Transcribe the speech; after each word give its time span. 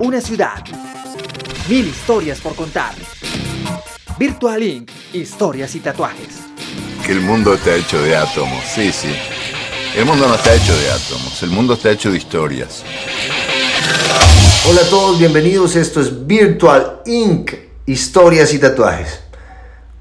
Una 0.00 0.18
ciudad. 0.18 0.64
Mil 1.68 1.88
historias 1.88 2.40
por 2.40 2.54
contar. 2.54 2.94
Virtual 4.18 4.62
Inc. 4.62 4.90
Historias 5.12 5.74
y 5.74 5.80
tatuajes. 5.80 6.38
Que 7.04 7.12
el 7.12 7.20
mundo 7.20 7.52
está 7.52 7.74
hecho 7.74 8.00
de 8.00 8.16
átomos, 8.16 8.64
sí, 8.64 8.92
sí. 8.92 9.14
El 9.94 10.06
mundo 10.06 10.26
no 10.26 10.36
está 10.36 10.54
hecho 10.54 10.74
de 10.74 10.90
átomos, 10.90 11.42
el 11.42 11.50
mundo 11.50 11.74
está 11.74 11.90
hecho 11.90 12.10
de 12.10 12.16
historias. 12.16 12.82
Hola 14.70 14.80
a 14.80 14.88
todos, 14.88 15.18
bienvenidos. 15.18 15.76
Esto 15.76 16.00
es 16.00 16.26
Virtual 16.26 17.02
Inc. 17.04 17.52
Historias 17.84 18.54
y 18.54 18.58
tatuajes. 18.58 19.20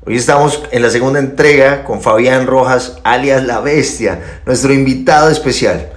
Hoy 0.06 0.16
estamos 0.16 0.64
en 0.72 0.82
la 0.82 0.92
segunda 0.92 1.20
entrega 1.20 1.84
con 1.84 2.02
Fabián 2.02 2.48
Rojas, 2.48 3.00
alias 3.04 3.44
La 3.44 3.60
Bestia, 3.60 4.42
nuestro 4.46 4.72
invitado 4.72 5.30
especial. 5.30 5.92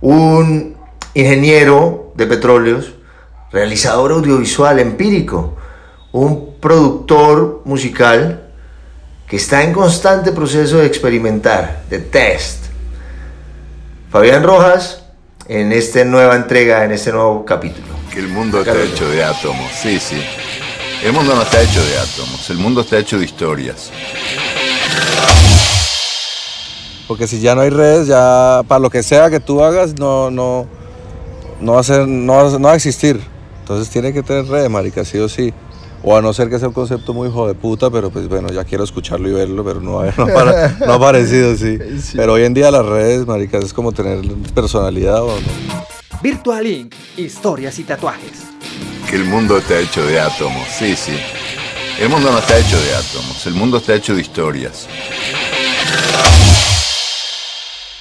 Un 0.00 0.76
ingeniero 1.14 2.12
de 2.14 2.26
petróleos, 2.28 2.92
realizador 3.52 4.12
audiovisual 4.12 4.78
empírico, 4.78 5.56
un 6.12 6.54
productor 6.60 7.62
musical 7.64 8.44
que 9.26 9.36
está 9.36 9.62
en 9.62 9.72
constante 9.72 10.32
proceso 10.32 10.78
de 10.78 10.86
experimentar, 10.86 11.82
de 11.90 11.98
test. 11.98 12.64
Fabián 14.10 14.42
Rojas, 14.42 15.02
en 15.48 15.72
esta 15.72 16.04
nueva 16.04 16.34
entrega, 16.36 16.84
en 16.84 16.92
este 16.92 17.12
nuevo 17.12 17.44
capítulo. 17.44 17.86
Que 18.12 18.20
el 18.20 18.28
mundo 18.28 18.60
está 18.60 18.80
hecho 18.82 19.08
de 19.10 19.22
átomos, 19.22 19.70
sí, 19.82 19.98
sí. 19.98 20.22
El 21.04 21.12
mundo 21.12 21.34
no 21.34 21.42
está 21.42 21.60
hecho 21.62 21.84
de 21.84 21.96
átomos, 21.98 22.50
el 22.50 22.56
mundo 22.58 22.80
está 22.80 22.98
hecho 22.98 23.18
de 23.18 23.24
historias. 23.26 23.90
Porque 27.06 27.26
si 27.26 27.40
ya 27.40 27.54
no 27.54 27.62
hay 27.62 27.70
redes, 27.70 28.06
ya 28.08 28.62
para 28.68 28.78
lo 28.80 28.90
que 28.90 29.02
sea 29.02 29.30
que 29.30 29.40
tú 29.40 29.62
hagas, 29.62 29.94
no, 29.94 30.30
no, 30.30 30.66
no 31.60 31.72
va 31.74 31.80
a 31.80 31.84
ser, 31.84 32.06
no, 32.06 32.34
va- 32.34 32.50
no 32.58 32.60
va 32.68 32.72
a 32.72 32.76
existir. 32.76 33.20
Entonces 33.68 33.90
tiene 33.92 34.14
que 34.14 34.22
tener 34.22 34.46
redes, 34.46 34.70
marica, 34.70 35.04
sí 35.04 35.18
o 35.18 35.28
sí. 35.28 35.52
O 36.02 36.16
a 36.16 36.22
no 36.22 36.32
ser 36.32 36.48
que 36.48 36.58
sea 36.58 36.68
un 36.68 36.74
concepto 36.74 37.12
muy 37.12 37.28
hijo 37.28 37.46
de 37.46 37.52
puta, 37.52 37.90
pero 37.90 38.08
pues 38.08 38.26
bueno, 38.26 38.50
ya 38.50 38.64
quiero 38.64 38.82
escucharlo 38.82 39.28
y 39.28 39.32
verlo, 39.34 39.62
pero 39.62 39.78
no, 39.82 40.00
ha- 40.00 40.14
no, 40.16 40.26
para- 40.26 40.74
no 40.86 40.94
ha 40.94 40.98
parecido, 40.98 41.54
sí. 41.58 41.78
Pero 42.16 42.32
hoy 42.32 42.44
en 42.44 42.54
día 42.54 42.70
las 42.70 42.86
redes, 42.86 43.26
marica, 43.26 43.58
es 43.58 43.74
como 43.74 43.92
tener 43.92 44.24
personalidad 44.54 45.22
o 45.22 45.38
no. 45.38 45.84
Virtual 46.22 46.66
Inc. 46.66 46.94
Historias 47.18 47.78
y 47.78 47.84
tatuajes. 47.84 48.44
Que 49.10 49.16
el 49.16 49.24
mundo 49.24 49.58
está 49.58 49.78
hecho 49.78 50.02
de 50.06 50.18
átomos, 50.18 50.66
sí, 50.78 50.96
sí. 50.96 51.12
El 52.00 52.08
mundo 52.08 52.32
no 52.32 52.38
está 52.38 52.56
hecho 52.56 52.80
de 52.80 52.94
átomos, 52.94 53.46
el 53.46 53.52
mundo 53.54 53.76
está 53.76 53.94
hecho 53.94 54.14
de 54.14 54.22
historias. 54.22 54.86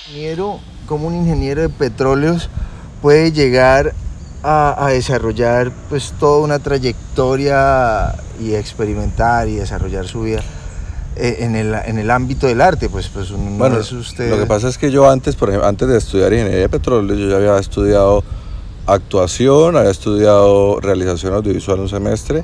ingeniero, 0.07 0.61
como 0.85 1.07
un 1.09 1.15
ingeniero 1.15 1.61
de 1.61 1.67
petróleos 1.69 2.49
puede 3.01 3.33
llegar 3.33 3.93
a, 4.49 4.85
a 4.85 4.89
desarrollar 4.91 5.71
pues 5.89 6.13
toda 6.19 6.39
una 6.39 6.59
trayectoria 6.59 8.15
y 8.39 8.53
experimentar 8.55 9.47
y 9.49 9.55
desarrollar 9.55 10.07
su 10.07 10.21
vida 10.21 10.41
eh, 11.17 11.37
en 11.39 11.55
el, 11.55 11.73
en 11.73 11.97
el 11.97 12.09
ámbito 12.11 12.47
del 12.47 12.61
arte, 12.61 12.87
pues, 12.89 13.09
pues 13.09 13.31
no 13.31 13.37
Bueno, 13.57 13.79
es 13.79 13.91
usted. 13.91 14.29
lo 14.29 14.37
que 14.37 14.45
pasa 14.45 14.69
es 14.69 14.77
que 14.77 14.89
yo 14.91 15.09
antes, 15.09 15.35
por 15.35 15.49
ejemplo, 15.49 15.67
antes 15.67 15.87
de 15.87 15.97
estudiar 15.97 16.31
ingeniería 16.31 16.61
de 16.61 16.69
petróleo, 16.69 17.15
yo 17.15 17.29
ya 17.29 17.35
había 17.37 17.57
estudiado 17.57 18.23
actuación, 18.85 19.75
había 19.75 19.91
estudiado 19.91 20.79
realización 20.79 21.33
audiovisual 21.33 21.79
un 21.79 21.89
semestre 21.89 22.43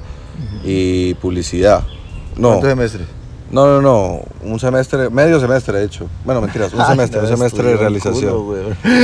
y 0.64 1.14
publicidad. 1.16 1.84
No, 2.36 2.50
¿Cuántos 2.50 2.70
semestres? 2.72 3.08
No, 3.54 3.66
no, 3.68 3.82
no, 3.82 4.20
un 4.44 4.60
semestre, 4.60 5.10
medio 5.10 5.40
semestre 5.40 5.78
de 5.80 5.86
hecho. 5.86 6.08
Bueno, 6.26 6.42
mentiras, 6.42 6.74
un 6.74 6.86
semestre, 6.86 7.22
un 7.22 7.28
semestre 7.28 7.64
de 7.70 7.78
realización. 7.78 8.34
culo. 8.46 8.58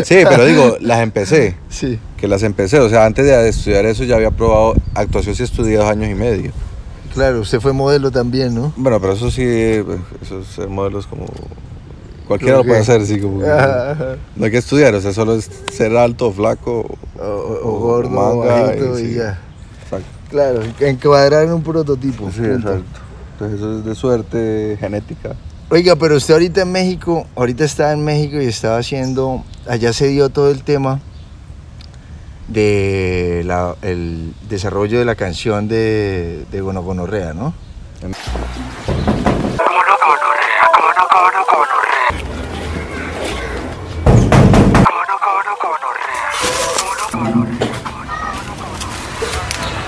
Sí, 0.03 0.16
pero 0.28 0.45
digo, 0.45 0.75
las 0.81 1.00
empecé, 1.02 1.56
Sí, 1.69 2.00
que 2.17 2.28
las 2.28 2.44
empecé, 2.44 2.80
o 2.80 2.89
sea, 2.89 3.06
antes 3.06 3.25
de 3.25 3.47
estudiar 3.47 3.86
eso 3.86 4.03
ya 4.03 4.16
había 4.16 4.31
probado 4.31 4.73
actuación, 4.95 5.36
sí 5.36 5.44
estudié 5.44 5.78
dos 5.78 5.89
años 5.89 6.09
y 6.09 6.16
medio. 6.16 6.52
claro, 7.14 7.39
usted 7.41 7.59
fue 7.61 7.73
modelo 7.73 8.11
también, 8.11 8.53
¿no? 8.56 8.73
Bueno, 8.75 9.00
pero 9.00 9.14
eso 9.14 9.30
sí, 9.31 9.44
esos 10.22 10.47
ser 10.56 10.67
modelos 10.67 11.06
como... 11.08 11.25
Cualquiera 12.28 12.57
lo 12.57 12.63
puede 12.63 12.79
hacer, 12.81 13.03
sí, 13.07 13.19
como... 13.19 13.44
Ajá. 13.44 14.18
No 14.35 14.45
hay 14.45 14.51
que 14.51 14.57
estudiar, 14.59 14.94
o 14.94 15.01
sea, 15.01 15.13
solo 15.13 15.34
es 15.34 15.50
ser 15.72 15.97
alto, 15.97 16.31
flaco, 16.31 16.85
O, 17.19 17.24
o- 17.24 17.68
o 17.69 17.79
gordo, 17.79 18.09
manga, 18.12 18.62
bajito 18.63 19.00
y 19.00 19.01
y, 19.01 19.06
sí. 19.07 19.13
ya. 19.16 19.40
Exacto. 19.84 20.06
Claro, 20.29 20.62
encuadrar 20.79 21.45
en 21.45 21.53
un 21.53 21.63
prototipo. 21.63 22.29
Sí, 22.31 22.41
punto. 22.41 22.56
exacto. 22.69 23.00
Entonces 23.39 23.59
eso 23.61 23.79
es 23.79 23.85
de 23.85 23.95
suerte 23.95 24.77
genética. 24.81 25.33
Oiga, 25.69 25.95
pero 25.95 26.17
usted 26.17 26.33
ahorita 26.33 26.63
en 26.63 26.72
México, 26.73 27.25
ahorita 27.38 27.63
está 27.63 27.94
en 27.94 28.03
México 28.03 28.41
y 28.41 28.47
estaba 28.47 28.77
haciendo, 28.79 29.45
allá 29.66 29.94
se 29.94 30.07
dio 30.07 30.29
todo 30.29 30.51
el 30.51 30.63
tema 30.63 31.00
de 32.50 33.44
la- 33.45 33.75
el 33.81 34.33
desarrollo 34.50 35.00
de 35.00 35.05
la 35.05 35.16
canción 35.16 35.69
de, 35.69 36.44
de 36.51 36.59
Gonogonorrea, 36.61 37.33
¿no? 37.33 37.53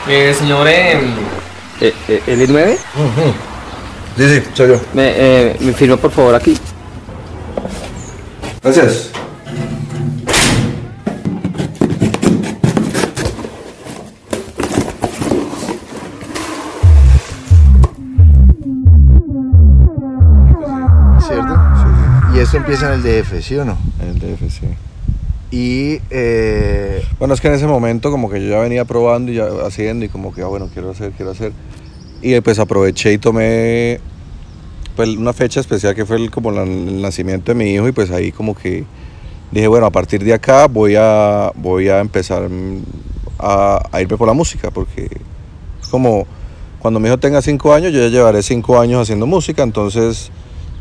Eh, 0.08 0.34
señor, 0.38 0.68
eh, 1.82 1.94
eh, 2.08 2.22
eh, 2.28 2.34
¿el 2.34 2.48
I9? 2.48 2.78
Sí, 4.18 4.24
sí, 4.28 4.44
soy 4.54 4.70
yo. 4.70 4.82
Me, 4.94 5.14
eh, 5.16 5.58
me 5.62 5.74
firma 5.74 5.98
por 5.98 6.12
favor 6.12 6.36
aquí. 6.36 6.58
Gracias. 8.62 9.10
¿Cierto? 21.28 21.60
Y 22.36 22.40
eso 22.40 22.58
empieza 22.58 22.94
en 22.94 22.94
el 22.94 23.04
DF, 23.04 23.42
¿sí 23.42 23.58
o 23.58 23.66
no? 23.66 23.78
En 24.00 24.10
el 24.10 24.20
DF, 24.20 24.42
sí. 24.52 24.68
Y 25.52 26.00
eh, 26.10 27.04
Bueno, 27.20 27.34
es 27.34 27.42
que 27.42 27.50
en 27.50 27.54
ese 27.56 27.68
momento 27.68 28.10
como 28.10 28.30
que 28.30 28.42
yo 28.42 28.50
ya 28.50 28.60
venía 28.60 28.86
probando 28.86 29.32
y 29.32 29.40
haciendo 29.40 30.06
y 30.06 30.10
como 30.10 30.34
que, 30.34 30.42
ah, 30.42 30.48
bueno, 30.48 30.70
quiero 30.74 30.92
hacer, 30.92 31.12
quiero 31.12 31.32
hacer. 31.32 31.52
Y 32.22 32.40
pues 32.40 32.58
aproveché 32.58 33.12
y 33.14 33.18
tomé 33.18 34.00
pues, 34.96 35.10
una 35.10 35.34
fecha 35.34 35.60
especial 35.60 35.94
que 35.94 36.06
fue 36.06 36.16
el, 36.16 36.32
como 36.32 36.52
el 36.52 37.02
nacimiento 37.02 37.52
de 37.52 37.56
mi 37.56 37.74
hijo 37.74 37.88
y 37.88 37.92
pues 37.92 38.12
ahí 38.12 38.32
como 38.32 38.56
que 38.56 38.86
dije, 39.52 39.68
bueno, 39.68 39.86
a 39.86 39.92
partir 39.92 40.24
de 40.24 40.34
acá 40.34 40.68
voy 40.68 40.96
a, 40.98 41.52
voy 41.56 41.90
a 41.90 42.00
empezar 42.00 42.48
mm, 42.50 42.84
a, 43.40 43.90
a 43.92 44.02
irme 44.02 44.18
por 44.18 44.28
la 44.28 44.34
música 44.34 44.72
porque 44.72 45.10
es 45.82 45.88
como 45.90 46.26
cuando 46.80 47.00
mi 47.00 47.08
hijo 47.08 47.20
tenga 47.20 47.42
cinco 47.42 47.74
años, 47.74 47.92
yo 47.92 48.00
ya 48.00 48.08
llevaré 48.08 48.42
cinco 48.42 48.80
años 48.80 49.02
haciendo 49.02 49.28
música, 49.28 49.64
entonces 49.64 50.32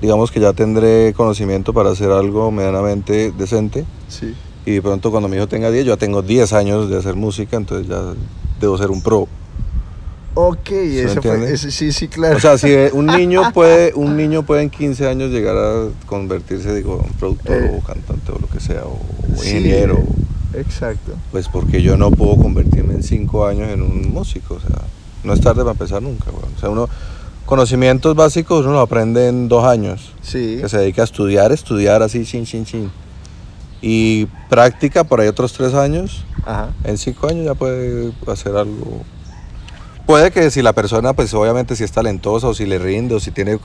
digamos 0.00 0.30
que 0.30 0.40
ya 0.40 0.52
tendré 0.52 1.12
conocimiento 1.14 1.74
para 1.74 1.90
hacer 1.90 2.10
algo 2.10 2.50
medianamente 2.50 3.32
decente. 3.32 3.84
sí. 4.08 4.34
Y 4.66 4.72
de 4.72 4.82
pronto 4.82 5.10
cuando 5.10 5.28
mi 5.28 5.36
hijo 5.36 5.48
tenga 5.48 5.70
10, 5.70 5.84
yo 5.86 5.94
ya 5.94 5.98
tengo 5.98 6.22
10 6.22 6.52
años 6.52 6.90
de 6.90 6.98
hacer 6.98 7.14
música, 7.16 7.56
entonces 7.56 7.88
ya 7.88 8.02
debo 8.60 8.76
ser 8.78 8.90
un 8.90 9.02
pro. 9.02 9.26
Ok, 10.34 10.70
eso 10.70 11.20
fue, 11.22 11.52
eso- 11.52 11.70
sí, 11.70 11.92
sí, 11.92 12.06
claro. 12.08 12.36
O 12.36 12.40
sea, 12.40 12.56
si 12.56 12.68
un 12.92 13.06
niño 13.06 13.52
puede, 13.52 13.92
un 13.94 14.16
niño 14.16 14.44
puede 14.44 14.62
en 14.62 14.70
15 14.70 15.08
años 15.08 15.30
llegar 15.30 15.56
a 15.56 15.88
convertirse, 16.06 16.74
digo, 16.74 17.04
en 17.04 17.12
productor 17.14 17.56
Eh. 17.56 17.76
o 17.76 17.84
cantante 17.84 18.30
o 18.32 18.38
lo 18.38 18.46
que 18.48 18.60
sea, 18.60 18.84
o, 18.84 18.92
o 18.92 19.36
Sí, 19.36 19.48
ingeniero, 19.56 19.98
Exacto. 20.54 21.12
pues 21.32 21.48
porque 21.48 21.82
yo 21.82 21.96
no 21.96 22.10
puedo 22.12 22.36
convertirme 22.36 22.94
en 22.94 23.02
5 23.02 23.46
años 23.46 23.68
en 23.70 23.82
un 23.82 24.10
músico, 24.12 24.54
o 24.54 24.60
sea, 24.60 24.82
no 25.24 25.32
es 25.32 25.40
tarde 25.40 25.60
para 25.62 25.72
empezar 25.72 26.00
nunca, 26.02 26.26
weón. 26.30 26.52
O 26.56 26.60
sea, 26.60 26.68
uno, 26.70 26.88
conocimientos 27.44 28.14
básicos 28.14 28.64
uno 28.64 28.74
lo 28.74 28.80
aprende 28.80 29.26
en 29.28 29.48
dos 29.48 29.64
años. 29.64 30.12
Sí. 30.22 30.58
que 30.60 30.68
se 30.68 30.78
dedica 30.78 31.02
a 31.02 31.06
estudiar, 31.06 31.50
estudiar 31.50 32.02
así, 32.04 32.24
chin, 32.24 32.44
chin, 32.44 32.64
chin. 32.64 32.90
Y 33.82 34.26
práctica 34.48 35.04
por 35.04 35.20
ahí 35.20 35.28
otros 35.28 35.52
tres 35.52 35.74
años. 35.74 36.24
Ajá. 36.44 36.70
En 36.84 36.98
cinco 36.98 37.28
años 37.28 37.44
ya 37.46 37.54
puede 37.54 38.12
hacer 38.26 38.56
algo. 38.56 39.02
Puede 40.06 40.30
que 40.30 40.50
si 40.50 40.60
la 40.62 40.72
persona, 40.72 41.12
pues 41.12 41.32
obviamente 41.34 41.76
si 41.76 41.84
es 41.84 41.92
talentosa 41.92 42.48
o 42.48 42.54
si 42.54 42.66
le 42.66 42.78
rinde 42.78 43.14
o 43.14 43.20
si 43.20 43.30
tiene 43.30 43.58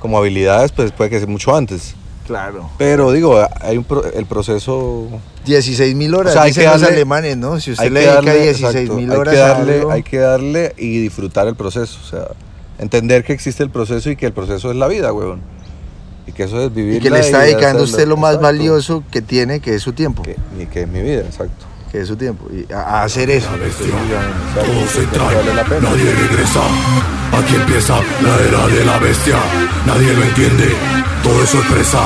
como 0.00 0.18
habilidades, 0.18 0.72
pues 0.72 0.92
puede 0.92 1.10
que 1.10 1.18
sea 1.18 1.26
mucho 1.28 1.54
antes. 1.54 1.94
Claro. 2.26 2.70
Pero 2.78 3.12
digo, 3.12 3.38
hay 3.60 3.76
un 3.76 3.84
pro- 3.84 4.04
el 4.12 4.24
proceso... 4.24 5.08
16 5.44 5.94
mil 5.94 6.14
horas, 6.14 6.30
O 6.30 6.32
sea, 6.32 6.42
hay 6.44 6.50
dicen 6.50 6.64
que 6.64 6.70
los 6.70 6.80
darle- 6.82 6.94
alemanes, 6.94 7.36
¿no? 7.36 7.60
Si 7.60 7.72
usted 7.72 7.84
hay 7.84 7.90
le 7.90 8.00
que 8.00 8.06
dedica 8.06 8.14
darle, 8.24 8.42
16 8.44 8.74
exacto, 8.74 8.94
mil 8.94 9.10
hay 9.12 9.16
horas 9.18 9.34
que 9.34 9.40
a 9.42 9.46
darle, 9.48 9.74
algo, 9.78 9.90
hay 9.90 10.02
que 10.02 10.18
darle 10.18 10.74
y 10.78 11.00
disfrutar 11.02 11.46
el 11.48 11.54
proceso. 11.54 11.98
O 12.02 12.06
sea, 12.08 12.28
entender 12.78 13.24
que 13.24 13.34
existe 13.34 13.62
el 13.62 13.68
proceso 13.68 14.08
y 14.10 14.16
que 14.16 14.24
el 14.24 14.32
proceso 14.32 14.70
es 14.70 14.76
la 14.76 14.88
vida, 14.88 15.12
huevón. 15.12 15.42
Y 16.26 16.32
que 16.32 16.44
eso 16.44 16.60
es 16.64 16.72
vivir. 16.74 16.96
y 16.96 17.00
que 17.00 17.10
le 17.10 17.20
está 17.20 17.40
dedicando 17.40 17.82
usted 17.84 18.06
lo 18.08 18.16
más 18.16 18.40
valioso 18.40 19.02
que 19.10 19.20
tiene, 19.22 19.60
que 19.60 19.74
es 19.74 19.82
su 19.82 19.92
tiempo. 19.92 20.22
Que, 20.22 20.36
y 20.58 20.66
que 20.66 20.82
es 20.82 20.88
mi 20.88 21.02
vida, 21.02 21.20
exacto. 21.20 21.66
Que 21.92 22.00
es 22.00 22.08
su 22.08 22.16
tiempo. 22.16 22.46
Y 22.50 22.72
a, 22.72 22.80
a 22.80 23.02
hacer 23.04 23.30
eso. 23.30 23.48
Todo 23.48 24.88
se 24.88 25.06
trae, 25.06 25.34
Vale 25.36 25.54
la 25.54 25.64
pena. 25.64 25.90
nadie 25.90 26.12
regresa. 26.14 26.60
Aquí 27.32 27.54
empieza 27.56 27.96
la 28.22 28.36
era 28.46 28.66
de 28.68 28.84
la 28.84 28.98
bestia. 28.98 29.36
Nadie 29.86 30.12
lo 30.14 30.22
entiende, 30.22 30.68
todo 31.22 31.42
es 31.42 31.50
sorpresa. 31.50 32.00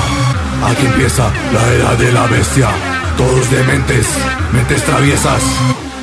Aquí 0.65 0.87
empieza 0.87 1.31
la 1.53 1.73
era 1.73 1.95
de 1.95 2.13
la 2.13 2.27
bestia. 2.27 2.69
Todos 3.17 3.51
dementes, 3.51 4.07
mentes 4.53 4.83
traviesas. 4.83 5.43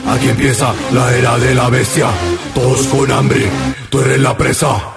Aquí 0.08 0.30
empieza 0.30 0.74
la 0.94 1.14
era 1.16 1.38
de 1.38 1.54
la 1.56 1.70
bestia. 1.70 2.08
Todos 2.54 2.88
con 2.88 3.12
hambre, 3.12 3.48
tú 3.90 4.00
eres 4.02 4.20
la 4.20 4.38
presa. 4.38 4.95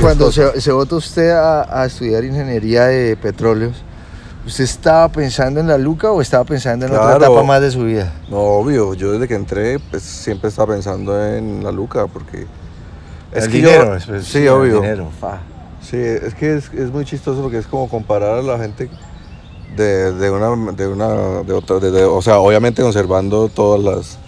Cuando, 0.00 0.30
se, 0.32 0.60
se 0.60 0.72
vota 0.72 0.96
usted 0.96 1.30
a, 1.30 1.82
a 1.82 1.86
estudiar 1.86 2.24
ingeniería 2.24 2.84
de 2.86 3.16
petróleos, 3.16 3.76
¿usted 4.46 4.64
estaba 4.64 5.08
pensando 5.08 5.60
en 5.60 5.66
la 5.68 5.78
Luca 5.78 6.10
o 6.10 6.20
estaba 6.20 6.44
pensando 6.44 6.86
en 6.86 6.92
otra 6.92 7.16
Claro. 7.16 7.24
etapa 7.26 7.42
más 7.42 7.60
de 7.60 7.70
su 7.70 7.84
vida? 7.84 8.12
No, 8.28 8.38
obvio, 8.38 8.94
yo 8.94 9.12
desde 9.12 9.28
que 9.28 9.34
entré 9.34 9.78
pues 9.78 10.02
siempre 10.02 10.48
estaba 10.48 10.74
pensando 10.74 11.24
en 11.24 11.62
la 11.64 11.72
luca 11.72 12.06
porque 12.06 12.46
es 13.32 13.44
El 13.44 13.50
que 13.50 13.56
dinero, 13.58 13.98
yo, 13.98 14.14
es- 14.16 14.24
sí, 14.26 14.38
el 14.38 14.48
obvio. 14.50 14.74
dinero, 14.80 15.08
fa. 15.20 15.40
Sí, 15.82 15.96
es 15.96 16.34
que 16.34 16.56
es, 16.56 16.72
es 16.74 16.90
muy 16.90 17.04
chistoso 17.04 17.40
porque 17.42 17.58
es 17.58 17.66
como 17.66 17.88
comparar 17.88 18.38
a 18.38 18.42
la 18.42 18.58
gente 18.58 18.90
de, 19.76 20.12
de 20.12 20.30
una, 20.30 20.72
de 20.72 20.86
una, 20.88 21.42
de 21.42 21.52
otra, 21.52 21.78
de- 21.78 21.90
de- 21.90 22.04
o 22.04 22.20
sea, 22.22 22.38
obviamente 22.38 22.82
conservando 22.82 23.48
todas 23.48 23.82
las, 23.82 24.18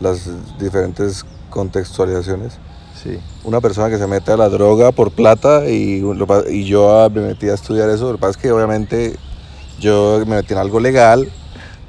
las 0.00 0.28
diferentes 0.58 1.24
contextualizaciones. 1.50 2.58
Sí. 3.02 3.18
Una 3.44 3.60
persona 3.60 3.88
que 3.90 3.98
se 3.98 4.06
mete 4.06 4.32
a 4.32 4.36
la 4.36 4.48
droga 4.48 4.90
por 4.92 5.12
plata 5.12 5.68
y, 5.68 6.02
y 6.50 6.64
yo 6.64 6.98
ah, 7.00 7.08
me 7.08 7.20
metí 7.20 7.48
a 7.48 7.54
estudiar 7.54 7.88
eso, 7.90 8.06
lo 8.06 8.12
que 8.14 8.20
pasa 8.20 8.30
es 8.32 8.36
que 8.38 8.50
obviamente 8.50 9.14
yo 9.78 10.18
me 10.26 10.36
metí 10.36 10.52
en 10.52 10.58
algo 10.58 10.80
legal, 10.80 11.28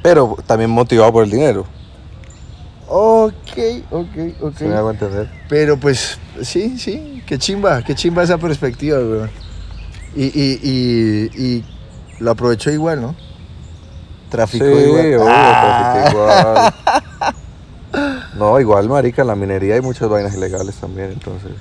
pero 0.03 0.37
también 0.45 0.69
motivado 0.69 1.11
por 1.11 1.23
el 1.23 1.31
dinero. 1.31 1.65
Ok, 2.87 3.33
ok, 3.91 4.07
ok. 4.41 4.53
¿Sí 4.57 4.63
me 4.65 4.75
hago 4.75 4.91
entender? 4.91 5.29
Pero 5.47 5.79
pues 5.79 6.17
sí, 6.41 6.77
sí, 6.77 7.23
qué 7.25 7.37
chimba, 7.37 7.83
qué 7.83 7.95
chimba 7.95 8.23
esa 8.23 8.37
perspectiva, 8.37 8.97
weón. 8.99 9.29
Y, 10.15 10.25
y, 10.25 10.59
y, 10.63 11.43
y 11.43 11.65
lo 12.19 12.31
aprovechó 12.31 12.71
igual, 12.71 13.01
¿no? 13.01 13.15
Traficó 14.29 14.65
sí, 14.65 14.71
igual. 14.71 14.99
obvio, 15.05 15.25
Ah. 15.27 16.09
igual. 16.11 17.03
No, 18.39 18.59
igual, 18.59 18.89
marica, 18.89 19.21
en 19.21 19.27
la 19.27 19.35
minería 19.35 19.75
hay 19.75 19.81
muchas 19.81 20.09
vainas 20.09 20.33
ilegales 20.35 20.75
también, 20.75 21.11
entonces. 21.11 21.51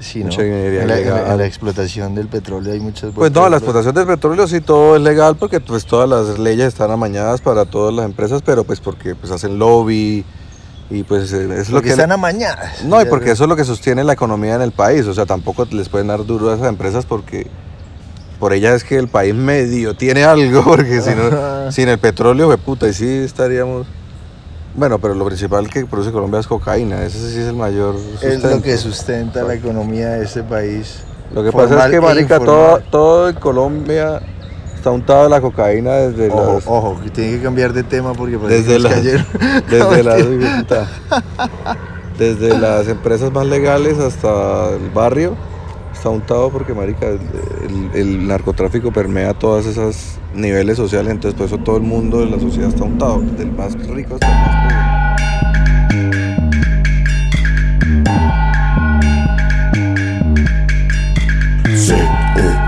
Sí, 0.00 0.20
¿no? 0.20 0.26
mucha 0.26 0.42
ingeniería 0.42 0.82
en, 0.82 0.88
la, 0.88 0.98
en 0.98 1.04
la- 1.04 1.10
ilegal. 1.12 1.32
en 1.32 1.38
la 1.38 1.46
explotación 1.46 2.14
del 2.14 2.26
petróleo 2.28 2.72
hay 2.72 2.80
muchas 2.80 3.12
Pues 3.14 3.30
no, 3.32 3.48
la 3.50 3.58
explotación 3.58 3.94
del 3.94 4.06
petróleo 4.06 4.48
sí 4.48 4.62
todo 4.62 4.96
es 4.96 5.02
legal 5.02 5.36
porque 5.36 5.60
pues 5.60 5.84
todas 5.84 6.08
las 6.08 6.38
leyes 6.38 6.68
están 6.68 6.90
amañadas 6.90 7.42
para 7.42 7.66
todas 7.66 7.92
las 7.94 8.06
empresas, 8.06 8.40
pero 8.42 8.64
pues 8.64 8.80
porque 8.80 9.14
pues 9.14 9.30
hacen 9.30 9.58
lobby 9.58 10.24
y 10.88 11.02
pues 11.02 11.30
es 11.32 11.68
lo 11.68 11.74
Porque 11.74 11.88
que... 11.88 11.92
están 11.92 12.12
amañadas. 12.12 12.82
No, 12.82 13.00
y 13.00 13.04
porque 13.04 13.32
eso 13.32 13.44
es 13.44 13.48
lo 13.50 13.56
que 13.56 13.64
sostiene 13.64 14.02
la 14.02 14.14
economía 14.14 14.54
en 14.54 14.62
el 14.62 14.72
país, 14.72 15.06
o 15.06 15.12
sea, 15.12 15.26
tampoco 15.26 15.66
les 15.70 15.88
pueden 15.90 16.06
dar 16.08 16.24
duro 16.24 16.50
a 16.50 16.54
esas 16.54 16.68
empresas 16.68 17.04
porque 17.04 17.46
por 18.40 18.54
ellas 18.54 18.76
es 18.76 18.84
que 18.84 18.96
el 18.96 19.08
país 19.08 19.34
medio 19.34 19.94
tiene 19.94 20.24
algo, 20.24 20.64
porque 20.64 21.02
si 21.02 21.10
no, 21.10 21.70
sin 21.70 21.90
el 21.90 21.98
petróleo, 21.98 22.48
de 22.48 22.56
puta, 22.56 22.88
y 22.88 22.94
sí 22.94 23.06
estaríamos... 23.06 23.86
Bueno, 24.80 24.98
pero 24.98 25.12
lo 25.12 25.26
principal 25.26 25.68
que 25.68 25.84
produce 25.84 26.10
Colombia 26.10 26.40
es 26.40 26.46
cocaína, 26.46 27.04
ese 27.04 27.18
sí 27.18 27.38
es 27.38 27.48
el 27.48 27.54
mayor 27.54 27.96
Es 27.96 28.22
lo 28.22 28.32
sustento. 28.32 28.62
que 28.62 28.78
sustenta 28.78 29.42
la 29.42 29.52
economía 29.52 30.08
de 30.08 30.24
este 30.24 30.42
país. 30.42 31.00
Lo 31.34 31.44
que 31.44 31.52
pasa 31.52 31.84
es 31.84 31.90
que, 31.90 31.96
e 31.96 32.00
marica, 32.00 32.40
todo, 32.40 32.80
todo 32.90 33.28
en 33.28 33.36
Colombia 33.36 34.22
está 34.74 34.90
untado 34.90 35.24
de 35.24 35.28
la 35.28 35.42
cocaína 35.42 35.92
desde 35.96 36.30
Ojo, 36.30 36.54
las... 36.54 36.66
ojo, 36.66 36.98
que 37.04 37.10
tiene 37.10 37.36
que 37.36 37.42
cambiar 37.42 37.74
de 37.74 37.82
tema 37.82 38.14
porque 38.14 38.38
Desde 38.38 38.78
las, 38.78 38.94
cayeron. 38.94 39.26
desde, 39.70 40.02
las, 40.02 40.16
desde 42.18 42.58
las 42.58 42.88
empresas 42.88 43.30
más 43.32 43.44
legales 43.44 43.98
hasta 43.98 44.70
el 44.70 44.88
barrio 44.88 45.36
está 46.00 46.08
untado 46.08 46.48
porque 46.48 46.72
marica 46.72 47.08
el, 47.92 48.26
narcotráfico 48.26 48.90
permea 48.90 49.34
todos 49.34 49.66
esos 49.66 50.18
niveles 50.34 50.78
sociales 50.78 51.12
entonces 51.12 51.36
por 51.36 51.46
eso 51.46 51.58
todo 51.58 51.76
el 51.76 51.82
mundo 51.82 52.20
de 52.20 52.26
la 52.30 52.40
sociedad 52.40 52.70
está 52.70 52.84
untado 52.84 53.20
desde 53.20 53.42
el 53.42 53.52
más 53.52 53.74
rico 53.86 54.14
hasta 54.14 54.26
el 54.26 54.32
más 54.32 54.56
pobre. 54.64 54.80
C-O-L-O-M-B-I-A 61.76 62.60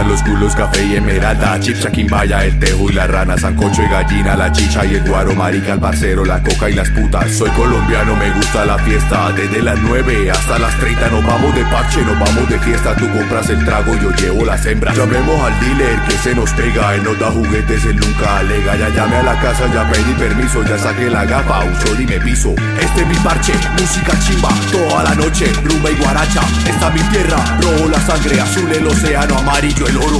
Los 0.00 0.22
culos, 0.22 0.56
café 0.56 0.84
y 0.84 0.96
esmeralda. 0.96 1.60
Chicha, 1.60 1.90
quimbaya, 1.90 2.44
el 2.44 2.58
tejo 2.58 2.90
y 2.90 2.94
la 2.94 3.06
rana. 3.06 3.36
Sancocho 3.36 3.82
y 3.82 3.88
gallina, 3.88 4.34
la 4.34 4.50
chicha 4.50 4.84
y 4.84 4.94
el 4.96 5.08
guaro. 5.08 5.34
Marica, 5.34 5.74
el 5.74 5.80
parcero, 5.80 6.24
la 6.24 6.42
coca 6.42 6.70
y 6.70 6.74
las 6.74 6.88
putas. 6.90 7.30
Soy 7.30 7.50
colombiano, 7.50 8.16
me 8.16 8.30
gusta 8.30 8.64
la 8.64 8.78
fiesta. 8.78 9.30
Desde 9.32 9.62
las 9.62 9.78
9 9.78 10.30
hasta 10.30 10.58
las 10.58 10.76
30 10.80 11.08
Nos 11.10 11.24
vamos 11.24 11.54
de 11.54 11.64
parche, 11.66 12.02
nos 12.02 12.18
vamos 12.18 12.48
de 12.48 12.58
fiesta. 12.58 12.96
Tú 12.96 13.08
compras 13.12 13.48
el 13.50 13.64
trago, 13.64 13.94
yo 13.94 14.10
llevo 14.12 14.44
las 14.44 14.64
hembras 14.66 14.96
Llamemos 14.96 15.40
al 15.40 15.60
dealer 15.60 16.00
que 16.08 16.12
se 16.18 16.34
nos 16.34 16.50
pega. 16.52 16.94
Él 16.94 17.04
nos 17.04 17.18
da 17.20 17.30
juguetes, 17.30 17.84
él 17.84 17.96
nunca 17.96 18.38
alega. 18.38 18.76
Ya 18.76 18.88
llamé 18.88 19.16
a 19.16 19.22
la 19.22 19.40
casa, 19.40 19.72
ya 19.72 19.88
pedí 19.90 20.14
permiso 20.14 20.64
Ya 20.64 20.78
saqué 20.78 21.10
la 21.10 21.24
gafa, 21.26 21.64
uso 21.64 22.00
y 22.00 22.06
me 22.06 22.18
piso. 22.18 22.54
Este 22.80 23.02
es 23.02 23.06
mi 23.06 23.16
parche, 23.16 23.52
música 23.78 24.18
chimba. 24.18 24.48
Toda 24.72 25.04
la 25.04 25.14
noche, 25.14 25.52
rumba 25.62 25.90
y 25.90 25.94
guaracha. 25.94 26.40
Esta 26.66 26.88
es 26.88 26.94
mi 26.94 27.00
tierra, 27.10 27.36
rojo 27.60 27.88
la 27.88 28.00
sangre 28.00 28.40
Azul 28.40 28.72
el 28.72 28.86
océano, 28.86 29.38
amarillo 29.38 29.81
el 29.86 29.96
oro. 29.96 30.18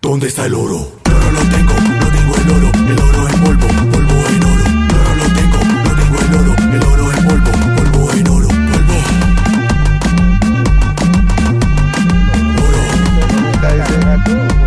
¿Dónde 0.00 0.28
está 0.28 0.46
el 0.46 0.54
oro? 0.54 0.92
Yo 1.04 1.18
no 1.18 1.30
lo 1.32 1.40
tengo, 1.40 1.74
no 2.00 2.08
tengo 2.10 2.36
el 2.36 2.50
oro. 2.50 2.70
El 2.88 3.00
oro 3.00 3.28
en 3.28 3.40
polvo, 3.40 3.66
polvo 3.92 4.26
en 4.28 4.44
oro. 4.44 4.64
Yo 4.64 4.98
no 5.02 5.14
lo 5.16 5.24
tengo, 5.34 5.58
no 5.84 5.90
tengo 5.96 6.16
el 6.20 6.34
oro. 6.34 6.54
El 6.74 6.82
oro 6.84 7.12
en 7.12 7.24
polvo, 7.26 7.50
polvo 7.76 8.12
en 8.12 8.28
oro 8.28 8.48
Polvo. 8.48 8.98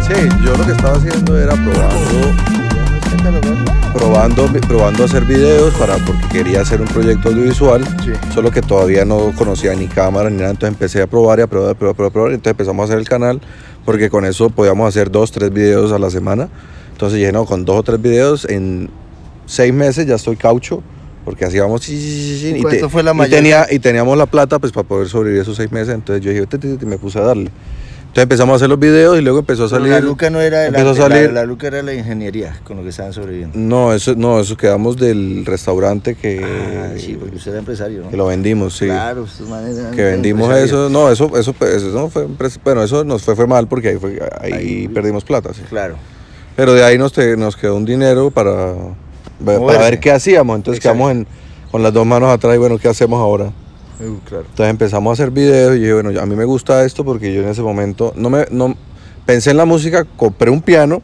Sí 0.08 0.20
yo 0.44 0.52
lo 0.56 0.66
que 0.66 0.72
estaba 0.72 0.98
haciendo 0.98 1.38
era 1.38 1.54
probando 1.54 2.59
probando 3.94 4.48
probando 4.68 5.04
hacer 5.04 5.26
videos 5.26 5.74
para 5.76 5.98
porque 5.98 6.28
quería 6.32 6.62
hacer 6.62 6.82
un 6.82 6.88
proyecto 6.88 7.30
audiovisual 7.30 7.84
Sí. 8.04 8.12
solo 8.34 8.52
que 8.52 8.62
todavía 8.62 9.06
no 9.06 9.32
conocía 9.36 9.74
ni 9.76 9.88
cámara 9.88 10.30
ni 10.30 10.38
nada 10.38 10.52
entonces 10.52 10.74
empecé 10.74 11.02
a 11.02 11.08
probar 11.08 11.40
y 11.40 11.42
a 11.44 11.48
probar, 11.48 11.72
a 11.72 11.74
probar, 11.74 11.94
a 11.94 11.96
probar, 11.98 12.10
a 12.10 12.14
probar, 12.14 12.32
entonces 12.32 12.52
empezamos 12.52 12.82
a 12.84 12.86
hacer 12.86 13.00
el 13.00 13.08
canal 13.08 13.42
porque 13.86 14.10
con 14.10 14.26
eso 14.26 14.50
podíamos 14.50 14.88
hacer 14.88 15.10
dos, 15.12 15.32
tres 15.32 15.52
videos 15.52 15.92
a 15.92 15.98
la 15.98 16.12
semana. 16.12 16.48
Entonces 16.92 17.18
dije 17.18 17.32
no, 17.32 17.46
con 17.46 17.66
dos 17.66 17.78
o 17.78 17.84
tres 17.84 18.00
videos 18.02 18.46
en 18.46 18.90
seis 19.46 19.74
meses 19.74 20.06
ya 20.06 20.16
estoy 20.16 20.36
caucho 20.36 20.84
porque 21.26 21.46
hacíamos 21.46 21.82
sí, 21.84 21.98
sí, 22.00 22.40
sí, 22.40 22.56
y, 22.58 22.62
¿Cuánto 22.62 22.86
te- 22.86 22.90
fue 22.90 23.04
la 23.04 23.14
y 23.26 23.30
tenía, 23.30 23.66
y 23.72 23.80
teníamos 23.80 24.18
la 24.18 24.26
plata 24.28 24.60
pues 24.60 24.72
para 24.72 24.88
poder 24.88 25.08
sobrevivir 25.08 25.42
esos 25.42 25.58
seis 25.58 25.72
meses 25.72 25.96
entonces 25.96 26.24
yo 26.24 26.32
dije 26.32 26.46
"Ti, 26.46 26.58
ti, 26.58 26.78
ti", 26.78 26.86
me 26.86 26.98
puse 26.98 27.20
a 27.20 27.24
darle 27.24 27.50
entonces 28.10 28.24
empezamos 28.24 28.54
a 28.54 28.56
hacer 28.58 28.70
los 28.70 28.80
videos 28.80 29.18
y 29.18 29.22
luego 29.22 29.40
empezó 29.40 29.66
a 29.66 29.70
Pero 29.70 29.78
salir 29.80 29.94
la 29.94 30.00
Luca 30.02 30.30
no 30.30 30.42
era 30.42 30.60
de 30.62 30.72
la, 30.72 30.94
salir 30.96 31.32
la 31.32 31.46
Luca 31.46 31.68
era 31.68 31.84
la 31.84 31.94
ingeniería 31.94 32.60
con 32.64 32.78
lo 32.78 32.84
que 32.84 32.90
estaban 32.90 33.14
sobreviviendo. 33.14 33.58
no, 33.58 33.94
eso, 33.94 34.16
no, 34.16 34.40
eso 34.40 34.58
quedamos 34.58 34.98
del 34.98 35.46
restaurante 35.46 36.16
que, 36.16 36.42
Ah, 36.44 36.98
sí, 36.98 37.16
porque 37.20 37.36
usted 37.38 37.52
era 37.52 37.60
empresario, 37.60 38.02
¿no? 38.02 38.10
que 38.10 38.18
lo 38.18 38.26
vendimos, 38.26 38.76
sí. 38.78 38.86
Claro, 38.86 39.26
eran 39.40 39.92
que 39.96 40.04
vendimos 40.04 40.54
eso, 40.58 40.90
no, 40.90 41.12
eso, 41.12 41.32
eso, 41.38 41.54
eso 41.62 41.88
no 41.94 42.10
fue, 42.10 42.28
bueno, 42.64 42.84
eso 42.84 43.04
nos 43.04 43.22
fue, 43.24 43.36
fue 43.36 43.48
mal 43.48 43.68
porque 43.68 43.90
ahí, 43.90 43.98
fue, 43.98 44.20
ahí, 44.42 44.54
Ahí- 44.54 44.88
perdimos 44.88 45.24
plata, 45.24 45.54
sí. 45.54 45.62
Claro. 45.70 45.96
Pero 46.56 46.74
de 46.74 46.84
ahí 46.84 46.98
nos, 46.98 47.14
te- 47.14 47.38
nos 47.38 47.56
quedó 47.56 47.76
un 47.76 47.86
dinero 47.86 48.32
para, 48.32 48.74
para 49.46 49.78
ver 49.80 50.00
qué 50.00 50.12
hacíamos, 50.12 50.56
entonces 50.58 50.80
Exacto. 50.84 50.98
quedamos 50.98 51.12
en, 51.12 51.28
con 51.72 51.84
las 51.84 51.94
dos 51.94 52.06
manos 52.06 52.30
atrás 52.34 52.56
y 52.56 52.58
bueno, 52.58 52.78
¿qué 52.80 52.88
hacemos 52.90 53.20
ahora? 53.22 53.52
Uh, 54.00 54.18
claro. 54.28 54.46
Entonces 54.50 54.70
empezamos 54.70 55.12
a 55.12 55.14
hacer 55.22 55.32
videos 55.32 55.76
y 55.76 55.80
dije, 55.80 55.94
bueno, 55.94 56.20
a 56.20 56.26
mí 56.26 56.36
me 56.36 56.46
gusta 56.46 56.86
esto 56.86 57.04
porque 57.04 57.34
yo 57.34 57.42
en 57.42 57.50
ese 57.50 57.62
momento 57.62 58.14
no 58.16 58.30
me 58.30 58.46
no 58.52 58.76
pensé 59.26 59.52
en 59.52 59.58
la 59.58 59.66
música, 59.66 60.06
compré 60.18 60.50
un 60.50 60.62
piano, 60.62 61.02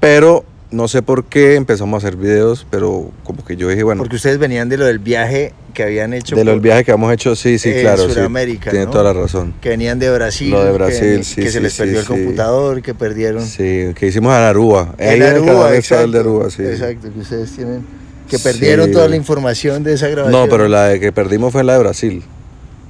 pero 0.00 0.44
no 0.70 0.88
sé 0.88 1.00
por 1.02 1.24
qué 1.24 1.54
empezamos 1.54 1.94
a 1.94 2.06
hacer 2.06 2.18
videos, 2.18 2.66
pero 2.70 3.10
como 3.24 3.44
que 3.44 3.56
yo 3.56 3.68
dije, 3.68 3.82
bueno, 3.82 4.02
Porque 4.02 4.16
ustedes 4.16 4.38
venían 4.38 4.68
de 4.68 4.76
lo 4.76 4.84
del 4.84 4.98
viaje 4.98 5.54
que 5.72 5.82
habían 5.84 6.12
hecho. 6.12 6.36
de 6.36 6.44
lo 6.44 6.50
del 6.52 6.60
viaje 6.60 6.84
que 6.84 6.90
hemos 6.92 7.12
hecho, 7.12 7.34
sí, 7.36 7.58
sí, 7.58 7.70
en 7.70 7.80
claro, 7.80 8.06
sí. 8.08 8.14
Sudamérica, 8.14 8.70
Tiene 8.70 8.86
¿no? 8.86 8.90
toda 8.90 9.04
la 9.04 9.12
razón. 9.12 9.54
Que 9.60 9.70
venían 9.70 9.98
de 9.98 10.10
Brasil. 10.10 10.50
Lo 10.50 10.60
de 10.64 10.70
que- 10.72 10.76
Brasil, 10.76 11.16
que, 11.18 11.24
sí, 11.24 11.42
se 11.42 11.50
sí, 11.52 11.60
les 11.60 11.72
sí, 11.72 11.78
perdió 11.78 11.98
el 12.00 12.04
sí. 12.06 12.08
computador, 12.12 12.82
que 12.82 12.94
perdieron. 12.94 13.44
Sí, 13.44 13.92
que 13.94 14.06
hicimos 14.08 14.34
en 14.34 14.42
Aruba. 14.42 14.94
Ahí 14.98 15.08
En 15.08 15.14
en 15.14 15.22
el 15.22 15.28
Aruba, 15.36 15.46
canal 15.52 15.66
el 15.66 15.72
de 15.72 15.78
exacto. 15.78 16.18
Aruba, 16.20 16.50
sí. 16.50 16.62
Exacto, 16.62 17.08
que 17.12 17.20
ustedes 17.20 17.52
tienen. 17.52 17.86
Que 18.28 18.38
Sí. 18.38 18.44
perdieron 18.44 18.90
toda 18.92 19.08
la 19.08 19.16
información 19.16 19.82
de 19.84 19.94
esa 19.94 20.08
grabación. 20.08 20.32
No, 20.40 20.48
pero 20.50 20.66
la 20.68 20.98
que 20.98 21.12
perdimos 21.12 21.52
fue 21.52 21.62
la 21.64 21.74
de 21.74 21.78
Brasil. 21.78 22.24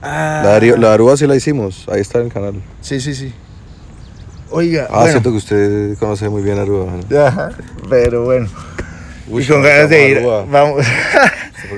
Ah, 0.03 0.41
La, 0.45 0.51
de, 0.61 0.73
Ari- 0.73 0.79
la 0.81 0.89
de 0.89 0.95
Aruba 0.95 1.17
sí 1.17 1.27
la 1.27 1.37
hicimos, 1.37 1.87
ahí 1.91 2.01
está 2.01 2.19
en 2.21 2.27
el 2.27 2.33
canal. 2.33 2.55
Sí, 2.81 3.01
sí, 3.01 3.15
sí. 3.15 3.33
Oiga, 4.51 4.87
Ah, 4.91 4.97
bueno. 5.01 5.11
siento 5.11 5.31
que 5.33 5.37
usted 5.39 5.99
conoce 5.99 6.29
muy 6.29 6.43
bien 6.43 6.59
Aruba. 6.59 6.93
¿no? 7.09 7.19
Ajá, 7.21 7.51
pero 7.91 8.25
bueno. 8.25 8.49
Uy, 9.29 9.43
y 9.43 9.47
con 9.47 9.63
ganas 9.63 9.91
de 9.91 10.09
ir, 10.09 10.19
Aruba. 10.19 10.45
vamos, 10.49 10.87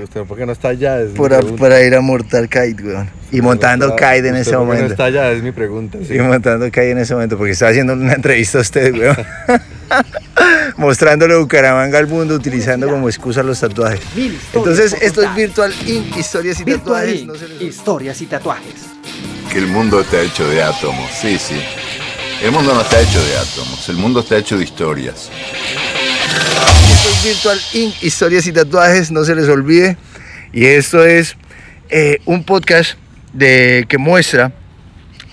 usted, 0.05 0.23
¿por 0.25 0.37
qué 0.37 0.45
no 0.45 0.53
está 0.53 0.69
allá? 0.69 1.01
Es 1.01 1.13
mi 1.13 1.19
para, 1.57 1.83
ir 1.83 1.95
a 1.95 2.01
Mortal 2.01 2.49
Kite, 2.49 2.83
weón. 2.85 3.09
Y 3.33 3.41
montando 3.41 3.95
kite 3.97 4.29
en 4.29 4.37
ese 4.37 4.51
por 4.53 4.61
qué 4.61 4.65
no 4.65 4.65
momento. 4.67 4.93
está 4.93 5.05
allá, 5.07 5.33
es 5.33 5.43
mi 5.43 5.53
pregunta. 5.53 5.99
sí. 6.07 6.15
Y 6.15 6.19
montando 6.19 6.67
kite 6.67 6.91
en 6.91 6.99
ese 6.99 7.15
momento, 7.15 7.37
porque 7.39 7.53
estaba 7.53 7.71
haciendo 7.71 7.95
una 7.95 8.13
entrevista 8.15 8.59
a 8.59 8.61
usted, 8.61 8.93
weón. 8.95 9.17
Mostrándole 10.77 11.37
Bucaramanga 11.37 11.99
al 11.99 12.07
mundo, 12.07 12.35
utilizando 12.35 12.89
como 12.89 13.09
excusa 13.09 13.43
los 13.43 13.59
tatuajes. 13.61 14.01
Entonces, 14.53 14.95
esto 15.01 15.23
es. 15.23 15.35
Virtual 15.35 15.73
Inc. 15.87 16.17
Historias 16.17 16.61
y 16.61 16.65
Virtual 16.65 16.85
tatuajes. 16.85 17.21
Inc. 17.21 17.27
No 17.29 17.35
se 17.35 17.49
les- 17.49 17.63
Historias 17.63 18.21
y 18.21 18.27
tatuajes. 18.27 18.75
Que 19.53 19.59
el 19.59 19.67
mundo 19.67 20.01
está 20.01 20.21
hecho 20.21 20.49
de 20.49 20.63
átomos, 20.63 21.11
sí, 21.21 21.39
sí. 21.39 21.61
El 22.43 22.53
mundo 22.53 22.73
no 22.75 22.81
está 22.83 23.01
hecho 23.01 23.21
de 23.25 23.37
átomos, 23.37 23.89
el 23.89 23.97
mundo 23.97 24.21
está 24.21 24.37
hecho 24.37 24.57
de 24.59 24.65
historias. 24.65 25.29
Esto 26.93 27.09
es 27.11 27.25
Virtual 27.25 27.61
Inc. 27.75 28.03
Historias 28.03 28.47
y 28.47 28.53
tatuajes, 28.53 29.11
no 29.11 29.25
se 29.25 29.35
les 29.35 29.49
olvide. 29.49 29.97
Y 30.53 30.65
esto 30.67 31.05
es 31.05 31.37
eh, 31.91 32.21
un 32.27 32.45
podcast 32.45 32.97
de, 33.33 33.87
que 33.89 33.99
muestra 33.99 34.53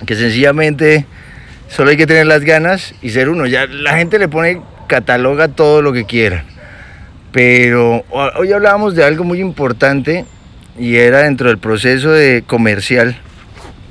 que 0.06 0.16
sencillamente 0.16 1.06
solo 1.68 1.90
hay 1.92 1.98
que 1.98 2.08
tener 2.08 2.26
las 2.28 2.42
ganas 2.42 2.94
y 3.02 3.10
ser 3.12 3.30
uno. 3.30 3.46
Ya 3.46 3.66
la 3.68 3.98
gente 3.98 4.20
le 4.20 4.28
pone, 4.28 4.62
cataloga 4.88 5.48
todo 5.50 5.82
lo 5.82 5.94
que 5.94 6.06
quiera. 6.06 6.46
Pero 7.32 8.04
ho- 8.10 8.32
hoy 8.38 8.52
hablábamos 8.54 8.96
de 8.96 9.04
algo 9.04 9.24
muy 9.24 9.40
importante 9.40 10.26
y 10.78 10.96
era 10.98 11.20
dentro 11.24 11.50
del 11.50 11.58
proceso 11.58 12.12
de 12.12 12.44
comercial, 12.48 13.18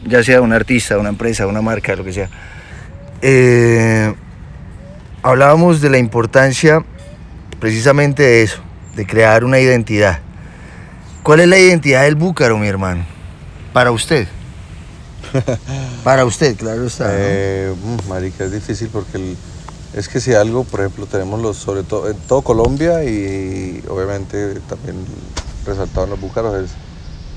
ya 0.07 0.23
sea 0.23 0.41
un 0.41 0.53
artista, 0.53 0.99
una 0.99 1.11
empresa, 1.11 1.47
una 1.47 1.61
marca, 1.63 1.95
lo 1.97 2.05
que 2.05 2.13
sea. 2.13 2.29
Eh, 3.23 4.13
hablábamos 5.23 5.81
de 5.81 5.91
la 5.91 5.99
importancia 5.99 6.85
precisamente 7.61 8.23
de 8.23 8.43
eso, 8.43 8.63
de 8.97 9.07
crear 9.07 9.45
una 9.45 9.59
identidad. 9.61 10.19
¿Cuál 11.23 11.41
es 11.41 11.49
la 11.49 11.59
identidad 11.59 12.03
del 12.03 12.17
búcaro, 12.17 12.59
mi 12.59 12.67
hermano? 12.69 13.05
Para 13.73 13.91
usted. 13.91 14.27
Para 16.05 16.25
usted, 16.25 16.57
claro 16.57 16.87
está. 16.87 17.09
Eh, 17.11 17.75
mm, 17.75 18.09
marica, 18.09 18.45
es 18.45 18.53
difícil 18.53 18.89
porque 18.93 19.37
es 19.95 20.09
que 20.09 20.21
si 20.21 20.35
algo, 20.35 20.65
por 20.65 20.81
ejemplo, 20.81 21.07
tenemos 21.07 21.41
los, 21.41 21.57
sobre 21.57 21.83
todo 21.83 22.09
en 22.09 22.17
todo 22.29 22.43
Colombia 22.43 23.05
y 23.05 23.83
obviamente 23.89 24.61
también 24.69 24.97
resaltado 25.65 26.05
en 26.05 26.11
los 26.11 26.21
búcaros, 26.21 26.55
es 26.65 26.71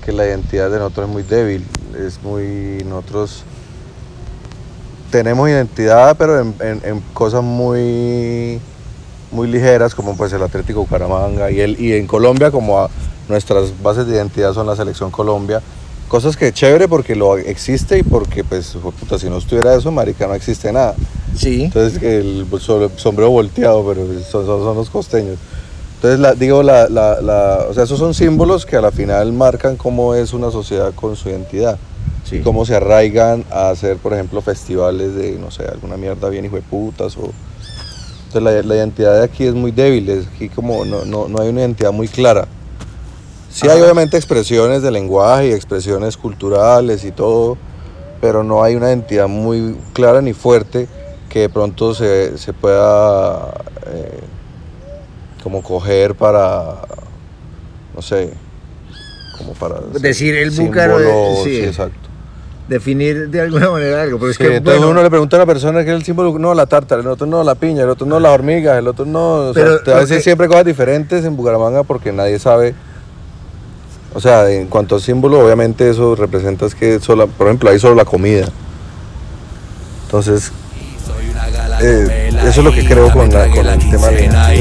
que 0.04 0.12
la 0.12 0.25
identidad 0.25 0.70
de 0.70 0.80
nosotros 0.80 1.08
es 1.08 1.13
muy 1.13 1.24
débil, 1.24 1.66
es 1.98 2.22
muy, 2.24 2.84
nosotros 2.86 3.44
tenemos 5.12 5.50
identidad, 5.50 6.16
pero 6.18 6.39
en, 6.39 7.01
cosas 7.13 7.44
muy, 7.44 8.60
muy 9.32 9.48
ligeras, 9.48 9.96
como 9.96 10.16
pues 10.16 10.34
el 10.34 10.44
Atlético 10.44 10.82
Bucaramanga, 10.82 11.51
y, 11.51 11.62
el, 11.62 11.80
y 11.80 11.94
en 11.94 12.08
Colombia 12.08 12.51
como 12.51 12.89
nuestras 13.30 13.82
bases 13.82 14.08
de 14.08 14.16
identidad 14.16 14.54
son 14.54 14.68
la 14.68 14.75
Selección 14.75 15.12
Colombia, 15.12 15.62
cosas 16.07 16.37
que 16.37 16.51
chévere 16.53 16.87
porque 16.87 17.15
lo 17.15 17.37
existe 17.37 17.97
y 17.99 18.03
porque 18.03 18.43
pues, 18.43 18.77
puta, 18.99 19.19
si 19.19 19.29
no 19.29 19.37
estuviera 19.37 19.75
eso, 19.75 19.91
marica, 19.91 20.27
no 20.27 20.33
existe 20.33 20.71
nada. 20.71 20.95
sí. 21.35 21.63
Entonces 21.63 22.01
el 22.01 22.45
sombrero 22.97 23.29
volteado, 23.31 23.85
pero 23.87 24.05
son, 24.29 24.45
son- 24.45 24.63
son 24.63 24.75
los 24.77 24.89
costeños. 24.89 25.37
Entonces 25.95 26.19
la- 26.19 26.33
digo, 26.33 26.63
la, 26.63 26.87
la- 26.89 27.19
la- 27.21 27.65
o 27.69 27.73
sea, 27.73 27.83
esos 27.83 27.99
son 27.99 28.13
símbolos 28.13 28.65
que 28.65 28.75
a 28.77 28.81
la 28.81 28.91
final 28.91 29.33
marcan 29.33 29.75
cómo 29.77 30.13
es 30.15 30.33
una 30.33 30.51
sociedad 30.51 30.93
con 30.93 31.15
su 31.15 31.29
identidad. 31.29 31.77
Sí. 32.23 32.37
Y 32.37 32.39
cómo 32.41 32.65
se 32.65 32.75
arraigan 32.75 33.45
a 33.49 33.69
hacer, 33.69 33.97
por 33.97 34.13
ejemplo, 34.13 34.41
festivales 34.41 35.15
de, 35.15 35.33
no 35.39 35.49
sé, 35.49 35.63
alguna 35.63 35.95
mierda 35.97 36.27
bien 36.29 36.45
hijo 36.45 36.55
de 36.57 36.61
putas 36.61 37.15
o... 37.17 37.31
Entonces 38.27 38.43
la, 38.43 38.61
la 38.67 38.75
identidad 38.75 39.17
de 39.17 39.23
aquí 39.23 39.45
es 39.45 39.53
muy 39.53 39.71
débil, 39.71 40.09
es 40.09 40.27
aquí 40.27 40.49
como 40.49 40.83
no, 40.83 41.05
no, 41.05 41.29
no 41.29 41.39
hay 41.41 41.47
una 41.49 41.61
identidad 41.61 41.93
muy 41.93 42.09
clara. 42.09 42.45
Sí 43.61 43.67
hay 43.67 43.81
obviamente 43.81 44.17
expresiones 44.17 44.81
de 44.83 44.91
lenguaje 44.91 45.47
y 45.47 45.51
expresiones 45.51 46.15
culturales 46.17 47.03
y 47.03 47.11
todo, 47.11 47.57
pero 48.21 48.43
no 48.43 48.63
hay 48.63 48.75
una 48.75 48.87
identidad 48.89 49.27
muy 49.27 49.75
clara 49.93 50.21
ni 50.21 50.33
fuerte 50.33 50.87
que 51.29 51.39
de 51.41 51.49
pronto 51.49 51.93
se, 51.95 52.37
se 52.37 52.53
pueda 52.53 53.51
eh, 53.87 54.19
como 55.43 55.63
coger 55.63 56.13
para, 56.15 56.75
no 57.95 58.01
sé, 58.01 58.31
como 59.37 59.53
para... 59.53 59.79
Decir 59.99 60.35
el 60.35 60.51
búcaro 60.51 60.99
de- 60.99 61.35
sí. 61.43 61.49
sí, 61.57 61.63
exacto. 61.65 62.07
Definir 62.67 63.29
de 63.29 63.39
alguna 63.41 63.69
manera 63.71 64.01
algo. 64.03 64.19
Pero 64.19 64.31
es 64.31 64.37
Sí, 64.37 64.43
que, 64.43 64.55
entonces 64.57 64.79
bueno, 64.81 64.91
uno 64.91 65.01
le 65.01 65.09
pregunta 65.09 65.37
a 65.37 65.39
una 65.39 65.45
persona 65.45 65.83
que 65.85 65.89
es 65.91 65.95
el 65.95 66.03
símbolo, 66.03 66.37
no, 66.37 66.53
la 66.53 66.65
tártara, 66.65 67.01
el 67.01 67.07
otro 67.07 67.25
no, 67.25 67.43
la 67.43 67.55
piña, 67.55 67.83
el 67.83 67.89
otro 67.89 68.05
no, 68.05 68.19
las 68.19 68.33
hormigas, 68.33 68.77
el 68.77 68.87
otro 68.87 69.05
no. 69.05 69.35
O 69.49 69.53
sea, 69.53 69.63
Pero 69.63 69.79
te 69.81 69.91
va 69.91 69.97
a 69.97 69.99
lo 70.01 70.05
decir 70.05 70.17
que- 70.17 70.23
siempre 70.23 70.47
cosas 70.47 70.65
diferentes 70.65 71.23
en 71.25 71.35
Bucaramanga 71.37 71.83
porque 71.83 72.11
nadie 72.11 72.37
sabe. 72.39 72.75
O 74.13 74.19
sea, 74.21 74.49
en 74.49 74.67
cuanto 74.67 74.95
al 74.95 75.01
símbolo, 75.01 75.39
obviamente 75.45 75.89
eso 75.89 76.15
representa 76.15 76.65
es 76.65 76.73
que, 76.75 76.99
solo, 76.99 77.27
por 77.27 77.47
ejemplo, 77.47 77.69
hay 77.69 77.79
solo 77.79 77.95
la 77.95 78.05
comida. 78.05 78.47
Entonces, 80.05 80.51
eh, 81.85 82.29
eso 82.49 82.59
es 82.61 82.65
lo 82.65 82.71
que 82.71 82.85
creo 82.85 83.11
con, 83.11 83.29
la- 83.33 83.45
el 83.73 83.79
tema 83.91 84.07
de 84.07 84.13
la 84.27 84.43
a. 84.43 84.55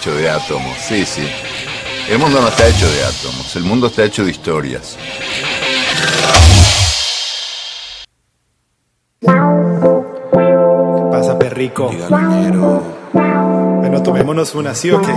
hecho 0.00 0.14
de 0.14 0.30
átomos, 0.30 0.78
sí, 0.78 1.04
sí. 1.04 1.28
El 2.08 2.18
mundo 2.18 2.40
no 2.40 2.48
está 2.48 2.66
hecho 2.66 2.90
de 2.90 3.04
átomos, 3.04 3.54
el 3.54 3.64
mundo 3.64 3.88
está 3.88 4.04
hecho 4.04 4.24
de 4.24 4.30
historias. 4.30 4.96
¿Qué 9.20 9.28
pasa, 11.10 11.38
perrico? 11.38 11.92
Bueno, 13.12 14.02
tomémonos 14.02 14.54
una, 14.54 14.74
¿sí 14.74 14.90
o 14.90 15.02
qué? 15.02 15.12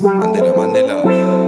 Mándela, 0.00 0.52
mándela. 0.56 1.45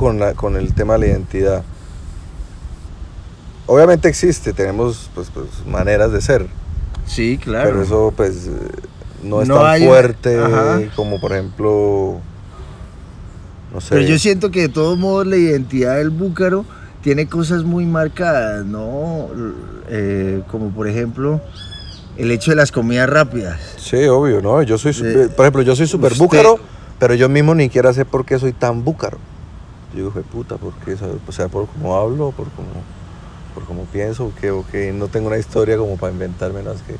Con, 0.00 0.18
la- 0.18 0.34
con 0.34 0.56
el 0.56 0.74
tema 0.74 0.94
de 0.94 0.98
la 1.00 1.06
identidad. 1.06 1.62
Obviamente 3.66 4.08
existe, 4.08 4.52
tenemos 4.52 5.10
pues, 5.14 5.30
pues, 5.32 5.46
maneras 5.66 6.10
de 6.12 6.20
ser. 6.20 6.46
sí, 7.06 7.38
claro. 7.38 7.70
Pero 7.70 7.82
eso 7.82 8.12
pues 8.16 8.46
eh, 8.46 8.50
no 9.22 9.42
es 9.42 9.48
No 9.48 9.56
tan 9.56 9.66
hay- 9.66 9.86
fuerte 9.86 10.40
ajá. 10.42 10.80
como 10.96 11.20
por 11.20 11.32
ejemplo, 11.32 12.18
no 13.72 13.80
sé. 13.80 13.88
Pero 13.90 14.02
yo 14.06 14.18
siento 14.18 14.50
que 14.50 14.62
de 14.62 14.68
todos 14.70 14.98
modos 14.98 15.26
la 15.26 15.36
identidad 15.36 15.96
del 15.96 16.10
búcaro 16.10 16.64
tiene 17.02 17.26
cosas 17.28 17.62
muy 17.62 17.86
marcadas, 17.86 18.64
¿no? 18.66 19.28
Eh, 19.88 20.42
como 20.50 20.70
por 20.70 20.88
ejemplo 20.88 21.40
el 22.16 22.30
hecho 22.32 22.50
de 22.50 22.56
las 22.56 22.72
comidas 22.72 23.08
rápidas. 23.08 23.58
Sí, 23.76 24.04
obvio, 24.06 24.42
¿no? 24.42 24.62
Yo 24.62 24.78
soy, 24.78 24.92
su- 24.92 25.06
Eh, 25.06 25.28
por 25.28 25.44
ejemplo, 25.46 25.62
yo 25.62 25.76
soy 25.76 25.86
súper 25.86 26.14
búcaro, 26.14 26.58
pero 26.98 27.14
yo 27.14 27.28
mismo 27.28 27.54
ni 27.54 27.64
siquiera 27.64 27.92
sé 27.94 28.04
por 28.04 28.24
qué 28.26 28.38
soy 28.38 28.52
tan 28.52 28.82
búcaro. 28.84 29.18
Yo 29.92 29.96
digo, 29.96 30.10
"Jue 30.12 30.22
puta, 30.22 30.56
¿por 30.56 30.72
qué? 30.74 30.96
O 31.26 31.32
sea, 31.32 31.48
por 31.48 31.66
cómo 31.66 31.96
hablo, 31.96 32.30
por 32.32 32.48
cómo, 32.50 32.68
por 33.54 33.64
cómo 33.64 33.84
pienso, 33.86 34.26
o 34.26 34.34
que, 34.34 34.50
o 34.50 34.64
que 34.66 34.92
no 34.92 35.08
tengo 35.08 35.26
una 35.28 35.38
historia 35.38 35.76
como 35.76 35.96
para 35.96 36.12
inventarme 36.12 36.62
las 36.62 36.82
que... 36.82 36.96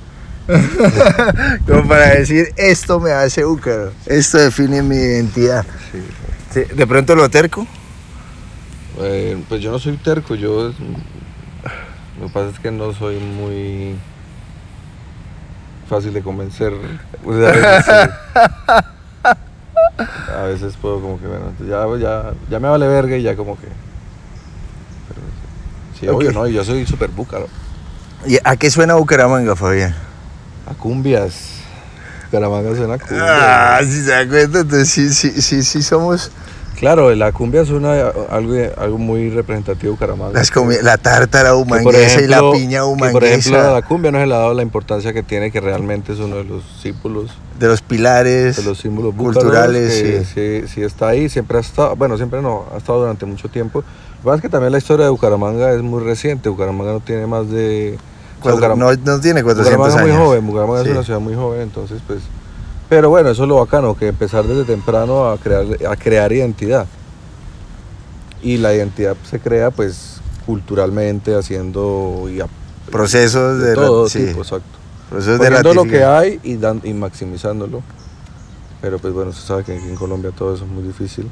Como 1.66 1.87
para 1.87 2.09
decir, 2.16 2.52
esto 2.56 2.99
me 2.99 3.12
hace 3.12 3.44
búcaro, 3.44 3.92
esto 4.06 4.38
define 4.38 4.82
mi 4.82 4.97
identidad. 4.97 5.64
Sí. 5.92 6.02
Sí, 6.52 6.75
De 6.75 6.87
pronto 6.88 7.14
lo 7.14 7.28
terco. 7.28 7.64
Eh, 8.99 9.40
pues 9.49 9.61
yo 9.62 9.70
no 9.70 9.78
soy 9.78 9.97
terco, 9.99 10.35
yo... 10.35 10.73
Lo 12.20 12.26
que 12.26 12.32
pasa 12.32 12.50
es 12.50 12.59
que 12.59 12.73
no 12.73 12.92
soy 12.92 13.18
muy 13.20 13.94
fácil 15.88 16.12
de 16.12 16.23
convencer. 16.23 16.73
O 17.25 17.32
sea, 17.32 18.18
a, 20.00 20.42
veces, 20.45 20.75
puedo 20.80 21.00
como 21.00 21.21
que, 21.21 21.26
bueno, 21.26 21.52
ya, 21.61 21.87
ya, 21.99 22.33
ya 22.49 22.61
me 22.61 22.69
vale 22.69 22.87
verga 22.87 23.16
y 23.16 23.23
ya 23.23 23.37
como 23.37 23.57
que... 23.57 23.69
pero 25.09 25.21
sí, 25.99 26.09
Ok. 26.09 26.14
obvio, 26.16 26.33
¿no? 26.33 26.47
Yo 26.47 26.64
soy 26.64 26.87
súper 26.87 27.11
búcaro. 27.11 27.49
¿Y 28.26 28.38
¿A 28.45 28.57
qué 28.57 28.71
suena 28.71 28.95
Bucaramanga, 28.95 29.57
Fabián? 29.57 29.95
A 30.66 30.75
cumbias. 30.75 31.61
Caramanga 32.30 32.76
suena 32.76 32.95
a 32.95 32.99
cumbias. 32.99 33.28
Ah, 33.28 33.80
si 33.83 34.02
se 34.04 34.11
da 34.11 34.28
cuenta, 34.28 34.61
entonces 34.61 34.88
sí, 34.88 35.11
sí, 35.11 35.42
sí, 35.42 35.62
sí 35.62 35.83
somos 35.83 36.30
Claro, 36.81 37.15
la 37.15 37.31
cumbia 37.33 37.61
es 37.61 37.69
una, 37.69 38.09
algo, 38.31 38.55
algo 38.79 38.97
muy 38.97 39.29
representativo 39.29 39.91
de 39.93 39.99
Bucaramanga. 39.99 40.33
Las 40.33 40.51
la 40.83 40.97
tártara 40.97 41.55
humanguesa 41.55 42.23
y 42.23 42.27
la 42.27 42.41
piña 42.53 42.81
que, 42.81 43.11
por 43.13 43.23
ejemplo, 43.23 43.51
humanguesa. 43.51 43.73
la 43.73 43.83
cumbia 43.83 44.11
no 44.11 44.19
se 44.19 44.27
le 44.27 44.35
ha 44.35 44.39
dado 44.39 44.55
la 44.55 44.63
importancia 44.63 45.13
que 45.13 45.23
tiene, 45.23 45.51
que 45.51 45.61
realmente 45.61 46.15
es 46.15 46.19
uno 46.21 46.37
de 46.37 46.45
los 46.45 46.65
símbolos, 46.83 47.33
de 47.59 47.67
los 47.69 47.83
pilares 47.83 48.57
de 48.57 48.63
los 48.63 48.79
símbolos 48.79 49.15
culturales. 49.15 50.03
que 50.03 50.25
sí. 50.25 50.63
sí, 50.65 50.69
sí 50.75 50.83
está 50.83 51.09
ahí, 51.09 51.29
siempre 51.29 51.59
ha 51.59 51.61
estado, 51.61 51.95
bueno, 51.97 52.17
siempre 52.17 52.41
no, 52.41 52.65
ha 52.75 52.79
estado 52.79 53.01
durante 53.01 53.27
mucho 53.27 53.51
tiempo. 53.51 53.81
Lo 53.81 53.85
que 53.85 54.25
pasa 54.25 54.37
es 54.37 54.43
que 54.43 54.49
también 54.49 54.73
la 54.73 54.79
historia 54.79 55.05
de 55.05 55.11
Bucaramanga 55.11 55.73
es 55.73 55.83
muy 55.83 56.03
reciente, 56.03 56.49
Bucaramanga 56.49 56.93
no 56.93 57.01
tiene 57.01 57.27
más 57.27 57.51
de... 57.51 57.99
o 58.41 58.43
sea, 58.45 58.53
Cuatro- 58.53 58.77
no, 58.77 58.91
no 58.95 59.21
tiene 59.21 59.43
400 59.43 59.45
Bucaramanga 59.45 59.89
es 59.89 59.97
años. 60.03 60.17
muy 60.17 60.27
joven, 60.27 60.47
Bucaramanga 60.47 60.83
Sí. 60.85 60.89
es 60.89 60.95
una 60.95 61.05
ciudad 61.05 61.21
muy 61.21 61.35
joven, 61.35 61.61
entonces 61.61 62.01
pues... 62.07 62.21
Pero 62.90 63.09
bueno, 63.09 63.30
eso 63.30 63.44
es 63.44 63.49
lo 63.49 63.56
bacano, 63.56 63.97
que 63.97 64.09
empezar 64.09 64.44
desde 64.44 64.64
temprano 64.64 65.30
a 65.30 65.38
crear, 65.38 65.64
a 65.88 65.97
crear 65.97 66.32
identidad. 66.32 66.87
Y 68.42 68.56
la 68.59 68.75
identidad 68.75 69.16
se 69.30 69.38
crea 69.38 69.70
pues 69.70 70.20
culturalmente, 70.44 71.35
haciendo 71.37 72.26
y 72.28 72.40
a- 72.40 72.49
Procesos 72.90 73.61
de, 73.61 73.68
de 73.68 73.75
todo 73.76 74.06
tipo, 74.09 74.40
exacto. 74.40 74.66
procesos 75.09 75.38
de 75.38 75.47
Poniendo 75.47 75.75
lo 75.75 75.85
que 75.85 76.02
hay 76.02 76.40
y, 76.42 76.56
dan, 76.56 76.80
y 76.82 76.92
maximizándolo. 76.92 77.82
Pero 78.80 78.99
pues 78.99 79.14
bueno, 79.14 79.32
se 79.32 79.47
sabe 79.47 79.62
que 79.62 79.76
aquí 79.76 79.87
en 79.88 79.94
Colombia 79.94 80.32
todo 80.37 80.54
eso 80.54 80.64
es 80.64 80.70
muy 80.70 80.82
difícil. 80.82 81.30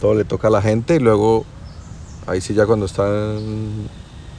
Todo 0.00 0.14
le 0.14 0.24
toca 0.24 0.48
a 0.48 0.50
la 0.50 0.62
gente 0.62 0.94
y 0.94 0.98
luego 1.00 1.44
ahí 2.26 2.40
sí 2.40 2.54
ya 2.54 2.64
cuando 2.64 2.86
están... 2.86 3.88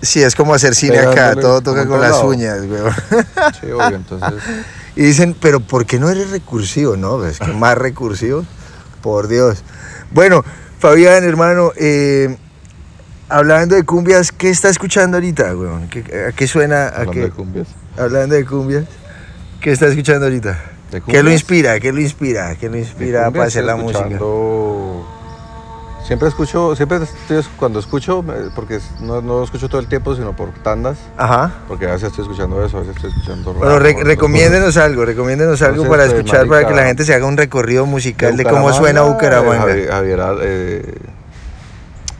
Sí, 0.02 0.24
es 0.24 0.34
como 0.34 0.56
hacer 0.56 0.74
cine 0.74 0.98
acá, 0.98 1.36
todo 1.36 1.62
toca 1.62 1.86
con 1.88 2.02
las 2.02 2.24
uñas, 2.24 2.62
weón. 2.62 2.92
Sí, 3.62 3.68
obvio, 3.72 3.98
entonces... 3.98 4.34
Y 4.96 5.04
dicen, 5.04 5.36
pero 5.40 5.60
¿por 5.60 5.86
qué 5.86 6.00
no 6.00 6.10
eres 6.10 6.32
recursivo? 6.32 6.98
No, 6.98 7.26
es 7.26 7.40
que 7.40 7.54
más 7.54 7.78
recursivo, 7.78 8.46
por 9.02 9.28
Dios. 9.28 9.64
Bueno, 10.12 10.44
Fabián, 10.80 11.24
hermano, 11.24 11.72
eh, 11.78 12.38
hablando 13.30 13.76
de 13.76 13.84
cumbias, 13.84 14.32
¿qué 14.32 14.50
está 14.50 14.70
escuchando 14.70 15.18
ahorita, 15.18 15.56
weón? 15.56 15.88
¿Qué- 15.90 16.28
¿A 16.30 16.32
qué 16.34 16.48
suena? 16.48 16.86
¿A 16.86 16.88
hablando 16.90 17.12
qué? 17.14 17.20
de 17.22 17.30
cumbias. 17.32 17.68
Hablando 17.98 18.36
de 18.36 18.46
cumbias, 18.46 18.86
¿qué 19.62 19.72
está 19.72 19.88
escuchando 19.88 20.26
ahorita? 20.26 20.60
¿De 20.92 21.02
¿Qué 21.02 21.24
lo 21.24 21.32
inspira? 21.32 21.80
¿Qué 21.80 21.94
lo 21.94 22.02
inspira? 22.02 22.56
¿Qué 22.56 22.68
lo 22.68 22.78
inspira 22.78 23.32
para 23.32 23.46
hacer 23.46 23.64
la 23.64 23.78
música? 23.78 24.00
escuchando- 24.02 25.08
Siempre 26.12 26.28
escucho, 26.28 26.76
siempre 26.76 26.98
estoy, 26.98 27.42
cuando 27.56 27.80
escucho, 27.80 28.22
porque 28.54 28.82
no, 29.00 29.22
no 29.22 29.38
lo 29.38 29.44
escucho 29.46 29.70
todo 29.70 29.80
el 29.80 29.88
tiempo, 29.88 30.14
sino 30.14 30.36
por 30.36 30.50
tandas, 30.56 30.98
Ajá. 31.16 31.54
porque 31.70 31.86
a 31.88 31.92
veces 31.94 32.10
estoy 32.10 32.24
escuchando 32.24 32.62
eso, 32.66 32.76
a 32.76 32.80
veces 32.82 32.98
estoy 32.98 33.12
escuchando 33.12 33.54
Bueno, 33.54 33.80
re- 33.80 33.96
recomiéndenos 34.04 34.76
algo, 34.76 35.06
recomiéndenos 35.06 35.62
algo 35.62 35.88
para 35.88 36.04
escuchar, 36.04 36.48
para 36.48 36.68
que 36.68 36.74
la 36.74 36.84
gente 36.84 37.06
se 37.06 37.14
haga 37.14 37.26
un 37.26 37.38
recorrido 37.38 37.86
musical 37.86 38.36
de, 38.36 38.44
cómo 38.44 38.74
suena 38.74 39.04
Bucaramanga. 39.04 39.74
eh, 39.74 39.88
Javier, 39.90 40.20
eh, 40.42 40.96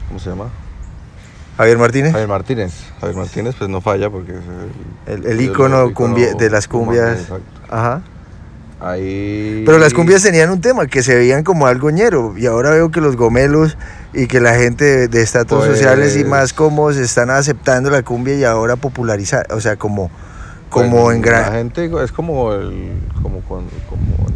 ¿cómo 0.08 0.18
se 0.18 0.30
llama? 0.30 0.46
Javier 1.58 1.76
Martínez, 1.76 2.12
Javier 2.12 2.28
Martínez. 2.30 2.72
Javier 2.98 3.18
Martínez 3.18 3.54
pues 3.58 3.68
no 3.68 3.82
falla 3.82 4.08
porque 4.08 4.32
es 4.32 4.38
el, 5.06 5.26
el 5.26 5.32
el 5.32 5.40
ícono 5.42 5.88
de 5.90 6.48
las 6.50 6.66
cumbias. 6.66 7.20
exacto. 7.20 7.44
Ajá. 7.68 8.00
Ahí... 8.84 9.62
Pero 9.64 9.78
las 9.78 9.94
cumbias 9.94 10.22
tenían 10.22 10.50
un 10.50 10.60
tema, 10.60 10.86
que 10.86 11.02
se 11.02 11.14
veían 11.14 11.44
como 11.44 11.66
algo 11.66 11.90
ñero. 11.90 12.34
Y 12.36 12.46
ahora 12.46 12.70
veo 12.70 12.90
que 12.90 13.00
los 13.00 13.16
gomelos 13.16 13.78
y 14.12 14.26
que 14.26 14.40
la 14.40 14.54
gente 14.54 15.06
de- 15.08 15.22
estatus 15.22 15.58
Pues- 15.58 15.70
sociales 15.72 16.16
y 16.16 16.24
más 16.24 16.52
cómodos 16.52 16.96
están 16.96 17.30
aceptando 17.30 17.90
la 17.90 18.02
cumbia 18.02 18.34
y 18.34 18.44
ahora 18.44 18.74
popularizar. 18.76 19.46
O 19.52 19.60
sea, 19.60 19.76
como, 19.76 20.10
como 20.68 21.04
Pues, 21.04 21.16
en 21.16 21.22
La 21.22 21.28
gran. 21.28 21.52
gente 21.52 21.90
es 22.02 22.10
como 22.12 22.52
el, 22.54 22.92
como 23.22 23.40
cuando, 23.42 23.70
como, 23.88 24.26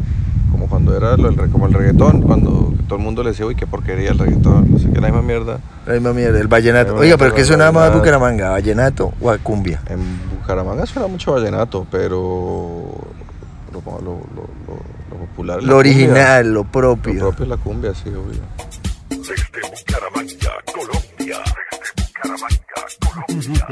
como 0.52 0.68
cuando 0.68 0.96
era 0.96 1.16
lo- 1.16 1.28
el, 1.28 1.50
como 1.50 1.66
el 1.66 1.72
reggaetón, 1.74 2.22
cuando 2.22 2.72
todo 2.86 2.98
el 3.00 3.04
mundo 3.04 3.24
le 3.24 3.30
decía, 3.30 3.46
uy, 3.46 3.56
qué 3.56 3.66
porquería 3.66 4.10
el 4.10 4.18
reggaetón, 4.18 4.70
no 4.70 4.78
sé 4.78 4.88
qué, 4.92 5.00
la 5.00 5.08
misma 5.08 5.22
mierda. 5.22 5.58
La 5.86 5.94
misma 5.94 6.12
mierda, 6.12 6.38
el 6.38 6.46
vallenato. 6.46 6.94
Oiga, 6.94 7.16
pero 7.16 7.34
¿qué 7.34 7.44
suena 7.44 7.72
más 7.72 7.90
a. 7.90 7.96
Bucaramanga? 7.96 8.50
¿Vallenato 8.50 9.12
o 9.20 9.28
a 9.30 9.38
cumbia? 9.38 9.80
En 9.88 9.98
Bucaramanga 10.38 10.86
suena 10.86 11.08
mucho 11.08 11.32
vallenato, 11.32 11.84
pero 11.90 12.85
lo, 13.86 13.98
lo, 14.00 14.12
lo, 14.34 14.42
lo- 14.66 14.82
lo 15.10 15.16
popular 15.26 15.56
Lo 15.56 15.60
cumbia. 15.62 15.76
original, 15.76 16.46
lo 16.48 16.52
Lo 16.54 16.64
propio. 16.64 17.18
propio 17.18 17.44
es 17.44 17.48
la 17.50 17.56
cumbia, 17.56 17.94
sí, 17.94 18.08
obvio. 18.10 18.40
Desde 19.10 19.44
Bucaramanga, 19.62 20.52
Colombia. 20.72 21.38
Desde 21.72 21.92
Bucaramanga, 22.02 22.78
Colombia. 23.00 23.66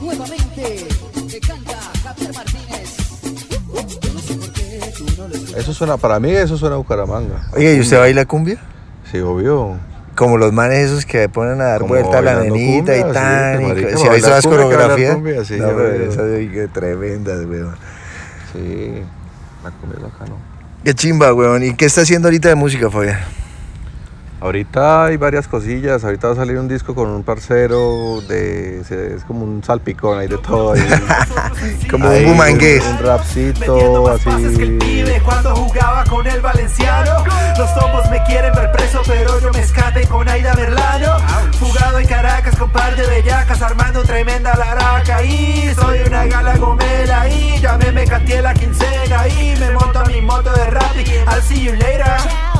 Nuevamente, 0.00 0.86
que 1.30 1.40
canta 1.40 1.78
Javier 2.04 2.34
Martínez. 2.34 2.96
Yo 3.50 4.12
no 4.12 4.20
sé 4.20 4.34
por 4.34 4.52
qué 4.52 4.92
tú 4.96 5.04
no 5.18 5.28
lo. 5.28 5.34
Eso 5.56 5.74
suena, 5.74 5.96
para 5.96 6.18
mí 6.20 6.30
eso 6.30 6.56
suena 6.56 6.74
a 6.74 6.78
Bucaramanga. 6.78 7.48
Oiga, 7.54 7.72
¿y 7.72 7.80
usted 7.80 7.98
baila 7.98 8.24
cumbia? 8.26 8.58
Sí, 9.10 9.18
obvio. 9.18 9.78
Como 10.14 10.36
los 10.36 10.52
manes 10.52 10.78
esos 10.90 11.06
que 11.06 11.28
ponen 11.28 11.60
a 11.60 11.64
dar 11.64 11.82
vuelta 11.84 12.18
a 12.18 12.22
la 12.22 12.40
nenita 12.40 12.96
y 12.96 13.00
cumbia, 13.00 13.12
tan. 13.14 13.62
y 13.62 13.66
marica, 13.66 13.90
co- 13.92 13.96
para 13.96 13.98
¿Sí 14.02 14.06
ha 14.08 14.12
visto 14.12 14.28
bailar 14.28 14.30
las 14.30 14.42
cumbia 14.44 14.58
hay 14.60 14.64
bailar 14.66 14.78
coreografías? 14.78 15.14
cumbia, 15.14 15.44
sí, 15.44 15.56
no, 15.58 15.68
pero 15.68 16.12
esas 16.12 16.72
tremendas, 16.72 17.44
weón. 17.46 17.74
Sí, 18.52 19.02
la 19.64 19.70
cumbia 19.70 19.96
es 19.98 20.02
bacano. 20.02 20.36
Qué 20.84 20.94
chimba, 20.94 21.32
weón. 21.32 21.62
¿Y 21.64 21.74
qué 21.74 21.86
está 21.86 22.02
haciendo 22.02 22.28
ahorita 22.28 22.48
de 22.50 22.54
música, 22.56 22.90
Fabián? 22.90 23.18
Ahorita 24.42 25.04
hay 25.04 25.16
varias 25.18 25.46
cosillas, 25.46 26.02
ahorita 26.02 26.26
va 26.26 26.32
a 26.32 26.36
salir 26.36 26.58
un 26.58 26.66
disco 26.66 26.96
con 26.96 27.08
un 27.08 27.22
parcero 27.22 28.20
de, 28.22 28.80
es 28.80 29.22
como 29.24 29.44
un 29.44 29.62
salpicón, 29.62 30.18
hay 30.18 30.26
de 30.26 30.36
todo. 30.38 30.72
ahí. 30.72 30.82
Como 31.88 32.10
un 32.10 32.24
bumangués. 32.24 32.84
Un 32.84 32.98
rapcito, 32.98 34.08
así. 34.08 34.30
pibe 34.80 35.22
cuando 35.24 35.54
jugaba 35.54 36.02
con 36.04 36.26
el 36.26 36.40
valenciano 36.40 37.24
Los 37.56 37.74
tombos 37.74 38.10
me 38.10 38.22
quieren 38.24 38.52
ver 38.54 38.72
preso 38.72 39.02
pero 39.06 39.38
yo 39.40 39.52
me 39.52 39.60
escate 39.60 40.06
con 40.06 40.28
Aida 40.28 40.54
Merlano 40.54 41.18
Jugado 41.60 41.98
en 41.98 42.06
Caracas 42.06 42.56
con 42.56 42.70
par 42.70 42.96
de 42.96 43.06
bellacas 43.06 43.60
armando 43.62 44.02
tremenda 44.02 44.56
laraca 44.56 45.22
Y 45.22 45.72
soy 45.74 46.00
una 46.06 46.24
gala 46.26 46.56
gomela 46.56 47.28
y 47.28 47.60
ya 47.60 47.76
me 47.76 47.92
me 47.92 48.04
cateé 48.06 48.42
la 48.42 48.54
quincena 48.54 49.28
Y 49.28 49.54
me 49.60 49.70
monto 49.72 50.00
a 50.00 50.04
mi 50.06 50.20
moto 50.20 50.50
de 50.52 50.70
rap 50.70 50.96
y 50.96 51.10
I'll 51.30 51.42
see 51.42 51.62
you 51.64 51.72
later 51.74 52.51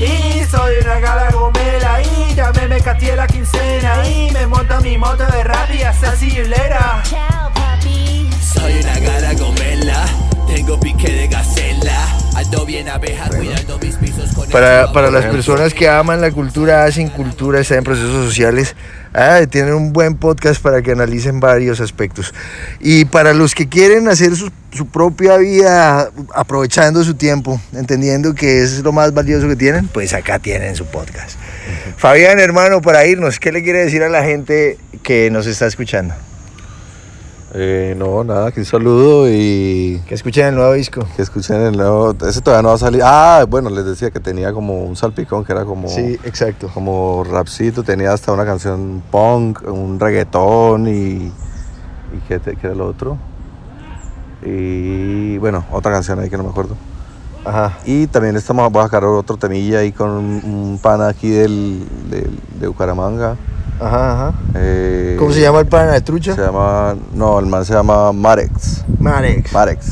y 0.00 0.44
soy 0.44 0.74
una 0.82 1.00
gala 1.00 1.30
gomela 1.30 2.00
y 2.02 2.34
ya 2.34 2.52
me 2.52 2.68
me 2.68 2.80
cateé 2.80 3.16
la 3.16 3.26
quincena 3.26 4.08
Y 4.08 4.30
me 4.30 4.46
monto 4.46 4.74
a 4.74 4.80
mi 4.80 4.96
moto 4.96 5.24
de 5.26 5.44
rap 5.44 5.68
y 5.70 5.78
later 6.48 6.76
Soy 8.40 8.80
una 8.80 8.98
gala 9.00 9.34
gomela, 9.34 10.04
tengo 10.46 10.78
pique 10.80 11.12
de 11.12 11.28
gacela. 11.28 12.06
Ando 12.36 12.64
bien 12.64 12.88
abeja 12.88 13.28
cuidando 13.28 13.78
mis 13.78 13.96
pisos 13.96 14.32
con 14.32 14.44
el 14.44 14.50
Para, 14.50 14.92
para 14.92 15.10
las 15.10 15.26
personas 15.26 15.74
que 15.74 15.88
aman 15.88 16.20
la 16.20 16.30
cultura, 16.30 16.84
hacen 16.84 17.08
cultura, 17.08 17.60
están 17.60 17.78
en 17.78 17.84
procesos 17.84 18.26
sociales, 18.26 18.76
ah, 19.14 19.40
tienen 19.50 19.74
un 19.74 19.92
buen 19.92 20.16
podcast 20.16 20.62
para 20.62 20.82
que 20.82 20.92
analicen 20.92 21.40
varios 21.40 21.80
aspectos. 21.80 22.34
Y 22.80 23.04
para 23.04 23.34
los 23.34 23.54
que 23.54 23.68
quieren 23.68 24.08
hacer 24.08 24.34
su, 24.36 24.50
su 24.72 24.86
propia 24.86 25.36
vida 25.36 26.10
aprovechando 26.34 27.02
su 27.04 27.14
tiempo, 27.14 27.60
entendiendo 27.72 28.34
que 28.34 28.62
es 28.62 28.80
lo 28.80 28.92
más 28.92 29.14
valioso 29.14 29.48
que 29.48 29.56
tienen, 29.56 29.88
pues 29.88 30.14
acá 30.14 30.38
tienen 30.38 30.76
su 30.76 30.86
podcast. 30.86 31.38
Fabián, 31.96 32.38
hermano, 32.40 32.80
para 32.80 33.06
irnos, 33.06 33.38
¿qué 33.38 33.52
le 33.52 33.62
quiere 33.62 33.80
decir 33.80 34.02
a 34.02 34.08
la 34.08 34.24
gente 34.24 34.78
que 35.02 35.30
nos 35.30 35.46
está 35.46 35.66
escuchando? 35.66 36.14
Eh, 37.60 37.94
no, 37.98 38.22
nada, 38.22 38.52
que 38.52 38.60
un 38.60 38.66
saludo 38.66 39.28
y 39.28 40.00
Que 40.06 40.14
escuchen 40.14 40.46
el 40.46 40.54
nuevo 40.54 40.74
disco. 40.74 41.04
que 41.16 41.22
escuchen 41.22 41.56
el 41.60 41.76
nuevo. 41.76 42.14
Ese 42.24 42.40
todavía 42.40 42.62
no 42.62 42.68
va 42.68 42.74
a 42.76 42.78
salir. 42.78 43.00
Ah, 43.04 43.44
bueno, 43.48 43.68
les 43.68 43.84
decía 43.84 44.12
que 44.12 44.20
tenía 44.20 44.52
como 44.52 44.84
un 44.84 44.94
salpicón 44.94 45.44
que 45.44 45.50
era 45.52 45.64
como. 45.64 45.88
Sí, 45.88 46.16
exacto. 46.22 46.70
Como 46.72 47.24
rapcito, 47.28 47.82
tenía 47.82 48.12
hasta 48.12 48.30
una 48.32 48.44
canción 48.44 49.02
punk, 49.10 49.62
un 49.66 49.98
reggaetón 49.98 50.86
y. 50.86 51.32
¿Y 52.14 52.18
qué, 52.28 52.38
te- 52.38 52.54
qué 52.54 52.68
era 52.68 52.76
lo 52.76 52.86
otro? 52.86 53.16
Y 54.44 55.36
bueno, 55.38 55.64
otra 55.72 55.90
canción 55.90 56.20
ahí 56.20 56.30
que 56.30 56.36
no 56.36 56.44
me 56.44 56.50
acuerdo. 56.50 56.76
Ajá. 57.44 57.78
Y 57.84 58.06
también 58.06 58.36
estamos 58.36 58.70
voy 58.70 58.82
a 58.82 58.84
sacar 58.84 59.04
otro 59.04 59.36
temilla 59.36 59.80
ahí 59.80 59.90
con 59.90 60.10
un, 60.10 60.40
un 60.44 60.78
pana 60.80 61.08
aquí 61.08 61.30
del, 61.30 61.82
del- 62.08 62.38
de 62.60 62.68
Bucaramanga. 62.68 63.36
Ajá, 63.80 64.12
ajá. 64.12 64.34
Eh, 64.54 65.16
¿Cómo 65.18 65.32
se 65.32 65.40
llama 65.40 65.60
el 65.60 65.66
pana 65.66 65.92
de 65.92 66.00
trucha? 66.00 66.34
Se 66.34 66.40
llama. 66.40 66.96
No, 67.14 67.38
el 67.38 67.46
man 67.46 67.64
se 67.64 67.74
llama 67.74 68.12
Marex. 68.12 68.84
Marex. 68.98 69.52
Marex. 69.52 69.86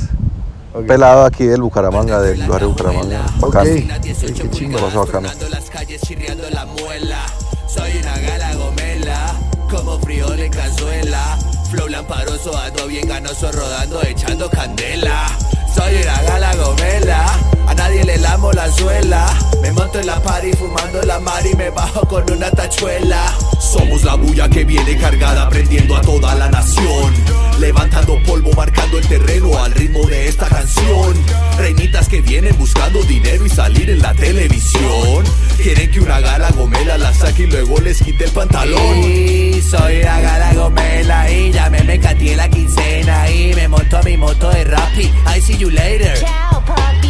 Ok. 0.74 0.86
Pelado 0.86 1.24
aquí 1.24 1.44
del 1.44 1.62
Bucaramanga, 1.62 2.20
del 2.20 2.46
barrio 2.46 2.70
Bucaramanga. 2.70 3.22
Bacano. 3.38 3.70
Ok. 3.70 3.76
Qué 4.02 4.50
chimba. 4.50 4.80
Cosa 4.80 4.98
bacana. 4.98 5.32
las 5.50 5.70
calles 5.70 6.00
chirriando 6.02 6.44
la 6.50 6.66
muela. 6.66 7.18
Soy 7.66 7.90
una 8.02 8.18
gala 8.18 8.54
gomela, 8.54 9.34
como 9.70 9.98
friol 10.00 10.38
en 10.40 10.52
cazuela. 10.52 11.38
Flow 11.70 11.88
lamparoso, 11.88 12.56
ando 12.56 12.86
bien 12.86 13.08
ganoso, 13.08 13.50
rodando, 13.52 14.02
echando 14.02 14.48
candela. 14.48 15.26
Soy 15.74 15.96
una 16.02 16.22
gala 16.22 16.54
gomela, 16.56 17.26
a 17.66 17.74
nadie 17.74 18.04
le 18.04 18.18
lamo 18.18 18.52
la 18.52 18.70
suela. 18.70 19.26
Me 19.60 19.72
monto 19.72 19.98
en 19.98 20.06
la 20.06 20.20
party 20.22 20.52
fumando 20.52 21.02
la 21.02 21.18
mar 21.20 21.44
y 21.44 21.54
me 21.54 21.70
bajo 21.70 22.06
con 22.06 22.24
una 22.30 22.50
tachuela. 22.50 23.26
Somos 23.76 24.04
la 24.04 24.14
bulla 24.14 24.48
que 24.48 24.64
viene 24.64 24.96
cargada, 24.96 25.50
prendiendo 25.50 25.96
a 25.96 26.00
toda 26.00 26.34
la 26.34 26.48
nación. 26.48 27.12
Levantando 27.60 28.18
polvo, 28.22 28.50
marcando 28.52 28.98
el 28.98 29.06
terreno 29.06 29.62
al 29.62 29.70
ritmo 29.72 30.06
de 30.06 30.28
esta 30.28 30.46
canción. 30.46 31.14
Reinitas 31.58 32.08
que 32.08 32.22
vienen 32.22 32.56
buscando 32.56 33.02
dinero 33.02 33.44
y 33.44 33.50
salir 33.50 33.90
en 33.90 33.98
la 33.98 34.14
televisión. 34.14 35.24
Quieren 35.62 35.90
que 35.90 36.00
una 36.00 36.20
gala 36.20 36.50
gomela 36.52 36.96
la 36.96 37.12
saque 37.12 37.42
y 37.42 37.46
luego 37.48 37.78
les 37.80 38.02
quite 38.02 38.24
el 38.24 38.30
pantalón. 38.30 38.98
Y 39.04 39.60
soy 39.60 40.02
la 40.02 40.22
gala 40.22 40.54
gomela 40.54 41.30
y 41.30 41.52
ya 41.52 41.68
me 41.68 41.82
me 41.84 41.98
cateé 42.00 42.34
la 42.34 42.48
quincena 42.48 43.30
y 43.30 43.54
me 43.54 43.68
monto 43.68 43.98
a 43.98 44.02
mi 44.02 44.16
moto 44.16 44.48
de 44.50 44.64
Rappi. 44.64 45.12
I 45.26 45.40
see 45.42 45.58
you 45.58 45.68
later. 45.68 46.16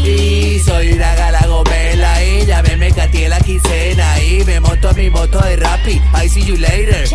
Y 0.07 0.61
soy 0.61 0.92
una 0.92 1.14
gala 1.16 1.45
gomela 1.49 2.23
y 2.23 2.47
ya 2.47 2.62
me 2.62 2.77
me 2.77 2.92
cateé 2.92 3.29
la 3.29 3.40
quincena 3.40 4.21
y 4.23 4.45
me 4.45 4.61
monto 4.61 4.88
a 4.88 4.92
mi 4.92 5.11
moto 5.11 5.40
de 5.40 5.57
Rappi. 5.57 6.01
I 6.14 6.29
see 6.29 6.45
you 6.45 6.57
later. 6.57 7.09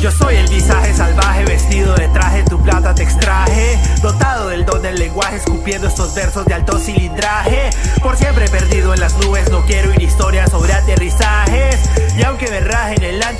Yo 0.00 0.10
soy 0.10 0.36
el 0.36 0.48
visaje 0.48 0.94
salvaje, 0.94 1.44
vestido 1.44 1.94
de 1.94 2.08
traje, 2.08 2.42
tu 2.44 2.58
plata 2.62 2.94
te 2.94 3.02
extraje. 3.02 3.78
Dotado 4.00 4.48
del 4.48 4.64
don 4.64 4.80
del 4.80 4.98
lenguaje, 4.98 5.36
escupiendo 5.36 5.88
estos 5.88 6.14
versos 6.14 6.46
de 6.46 6.54
alto 6.54 6.78
cilindraje. 6.78 7.68
Por 8.02 8.16
siempre 8.16 8.48
perdido 8.48 8.94
en 8.94 9.00
las 9.00 9.18
nubes, 9.18 9.50
no 9.50 9.62
quiero 9.66 9.92
ir 9.92 10.00
historias 10.00 10.29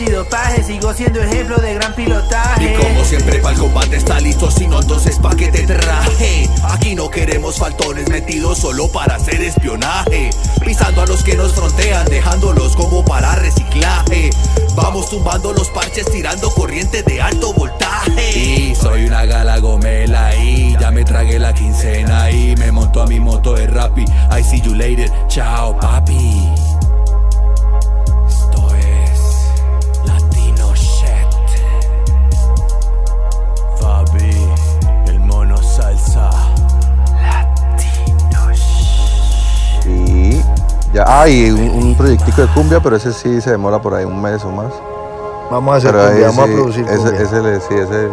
antidopaje, 0.00 0.62
sigo 0.62 0.94
siendo 0.94 1.20
ejemplo 1.20 1.56
de 1.58 1.74
gran 1.74 1.94
pilotaje. 1.94 2.72
Y 2.72 2.76
como 2.76 3.04
siempre 3.04 3.38
para 3.40 3.54
el 3.54 3.60
combate 3.60 3.96
está 3.96 4.18
listo, 4.20 4.50
si 4.50 4.66
no 4.66 4.80
entonces 4.80 5.18
pa' 5.18 5.34
que 5.36 5.48
te 5.48 5.66
traje. 5.66 6.48
Aquí 6.64 6.94
no 6.94 7.10
queremos 7.10 7.58
faltones 7.58 8.08
metidos 8.08 8.58
solo 8.58 8.88
para 8.88 9.16
hacer 9.16 9.42
espionaje. 9.42 10.30
Pisando 10.64 11.02
a 11.02 11.06
los 11.06 11.22
que 11.22 11.36
nos 11.36 11.52
frontean, 11.52 12.06
dejándolos 12.06 12.76
como 12.76 13.04
para 13.04 13.34
reciclaje. 13.36 14.30
Vamos 14.74 15.10
tumbando 15.10 15.52
los 15.52 15.68
parches, 15.68 16.10
tirando 16.10 16.50
corriente 16.50 17.02
de 17.02 17.20
alto 17.20 17.52
voltaje. 17.52 18.38
Y 18.38 18.74
soy 18.74 19.04
una 19.04 19.26
gala 19.26 19.58
gomela 19.58 20.34
y 20.36 20.76
ya 20.80 20.90
me 20.90 21.04
tragué 21.04 21.38
la 21.38 21.52
quincena 21.52 22.30
y 22.30 22.54
me 22.56 22.72
monto 22.72 23.02
a 23.02 23.06
mi 23.06 23.20
moto 23.20 23.54
de 23.54 23.66
Rappi. 23.66 24.04
I 24.30 24.42
see 24.42 24.60
you 24.62 24.74
later, 24.74 25.10
chao 25.28 25.76
papi. 25.78 26.69
Ya 41.06 41.20
hay 41.22 41.50
un, 41.50 41.60
un 41.60 41.94
proyectico 41.96 42.42
de 42.42 42.48
cumbia, 42.48 42.80
pero 42.80 42.96
ese 42.96 43.12
sí 43.12 43.40
se 43.40 43.50
demora 43.50 43.80
por 43.80 43.94
ahí 43.94 44.04
un 44.04 44.20
mes 44.20 44.44
o 44.44 44.50
más. 44.50 44.72
Vamos 45.50 45.74
a 45.74 45.76
hacer 45.78 45.92
Pero 45.92 46.06
cumbia, 46.08 46.26
vamos 46.28 46.44
a 46.48 46.52
producir 46.52 46.84
ese- 46.84 46.96
cumbia. 46.96 47.20
ese 47.22 47.40
le- 47.42 47.60
sí, 47.60 47.74
ese- 47.74 48.08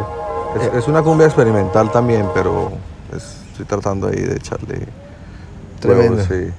es, 0.62 0.74
es 0.84 0.88
una 0.88 1.02
cumbia 1.02 1.28
experimental 1.28 1.92
también, 1.92 2.28
pero 2.34 2.72
estoy 3.16 3.66
tratando 3.66 4.08
ahí 4.08 4.22
de 4.22 4.36
echarle 4.38 4.88
Tremendo. 5.80 6.14
huevos, 6.24 6.28
sí. 6.28 6.52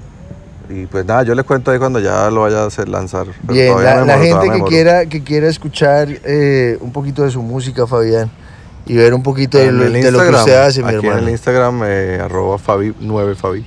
Y 0.70 0.86
pues 0.86 1.04
nada, 1.06 1.22
yo 1.22 1.34
les 1.34 1.46
cuento 1.46 1.70
ahí 1.70 1.78
cuando 1.78 1.98
ya 1.98 2.30
lo 2.30 2.42
vaya 2.42 2.62
a 2.64 2.66
hacer 2.66 2.88
lanzar. 2.88 3.26
Bien, 3.44 3.74
la, 3.82 4.18
gente 4.18 4.50
que 4.50 4.62
quiera, 4.64 5.06
que 5.06 5.24
quiera 5.24 5.48
escuchar 5.48 6.08
eh, 6.24 6.76
un 6.82 6.92
poquito 6.92 7.22
de 7.22 7.30
su 7.30 7.42
música, 7.42 7.86
Fabián, 7.86 8.30
y 8.84 8.94
ver 8.94 9.14
un 9.14 9.22
poquito 9.22 9.56
de, 9.56 9.72
lo, 9.72 9.84
de 9.84 10.10
lo 10.10 10.20
que 10.20 10.28
usted 10.28 10.56
hace, 10.56 10.82
mi 10.82 10.94
aquí 10.94 11.06
en 11.06 11.18
el 11.18 11.28
Instagram, 11.30 11.80
eh, 11.84 12.20
arroba 12.22 12.58
Fabi, 12.58 12.94
9 13.00 13.34
Fabi. 13.34 13.64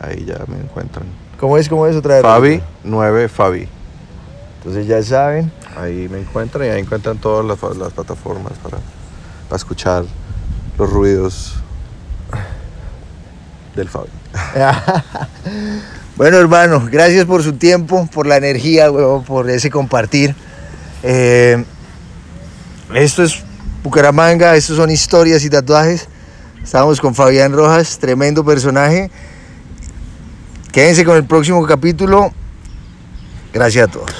Ahí 0.00 0.24
ya 0.24 0.38
me 0.46 0.58
encuentran. 0.60 1.23
¿Cómo 1.44 1.58
es? 1.58 1.68
¿Cómo 1.68 1.86
es 1.86 1.94
otra 1.94 2.14
vez? 2.14 2.22
Fabi, 2.22 2.62
9 2.84 3.28
Fabi. 3.28 3.68
Entonces 4.56 4.86
ya 4.86 5.02
saben. 5.02 5.52
Ahí 5.76 6.08
me 6.08 6.20
encuentran 6.20 6.66
y 6.66 6.70
ahí 6.70 6.80
encuentran 6.80 7.18
todas 7.18 7.44
las, 7.44 7.76
las 7.76 7.92
plataformas 7.92 8.54
para, 8.62 8.78
para 9.46 9.56
escuchar 9.58 10.04
los 10.78 10.90
ruidos 10.90 11.56
del 13.76 13.90
Fabi. 13.90 14.08
bueno, 16.16 16.38
hermano, 16.38 16.88
gracias 16.90 17.26
por 17.26 17.42
su 17.42 17.52
tiempo, 17.52 18.08
por 18.10 18.26
la 18.26 18.38
energía, 18.38 18.90
huevón, 18.90 19.22
por 19.24 19.50
ese 19.50 19.68
compartir. 19.68 20.34
Eh, 21.02 21.62
esto 22.94 23.22
es 23.22 23.42
Bucaramanga, 23.82 24.56
estos 24.56 24.78
son 24.78 24.88
historias 24.88 25.44
y 25.44 25.50
tatuajes. 25.50 26.08
Estamos 26.62 27.02
con 27.02 27.14
Fabián 27.14 27.52
Rojas, 27.52 27.98
tremendo 27.98 28.42
personaje. 28.46 29.10
Quédense 30.74 31.04
con 31.04 31.16
el 31.16 31.24
próximo 31.24 31.64
capítulo. 31.64 32.32
Gracias 33.52 33.86
a 33.86 33.90
todos. 33.92 34.10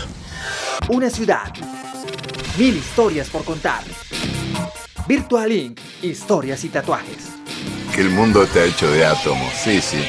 Una 0.88 1.10
ciudad. 1.10 1.52
Mil 2.56 2.76
historias 2.76 3.28
por 3.28 3.42
contar. 3.44 3.82
Virtual 5.08 5.50
Inc. 5.50 5.80
Historias 6.00 6.62
y 6.62 6.68
tatuajes. 6.68 7.30
Que 7.92 8.02
el 8.02 8.10
mundo 8.10 8.44
está 8.44 8.62
hecho 8.62 8.88
de 8.88 9.04
átomos, 9.04 9.52
sí, 9.52 9.80
sí. 9.80 10.04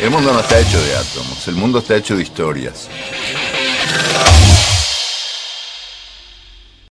El 0.00 0.10
mundo 0.10 0.32
no 0.32 0.40
está 0.40 0.58
hecho 0.58 0.82
de 0.82 0.96
átomos, 0.96 1.46
el 1.46 1.54
mundo 1.54 1.78
está 1.78 1.94
hecho 1.94 2.16
de 2.16 2.24
historias. 2.24 2.88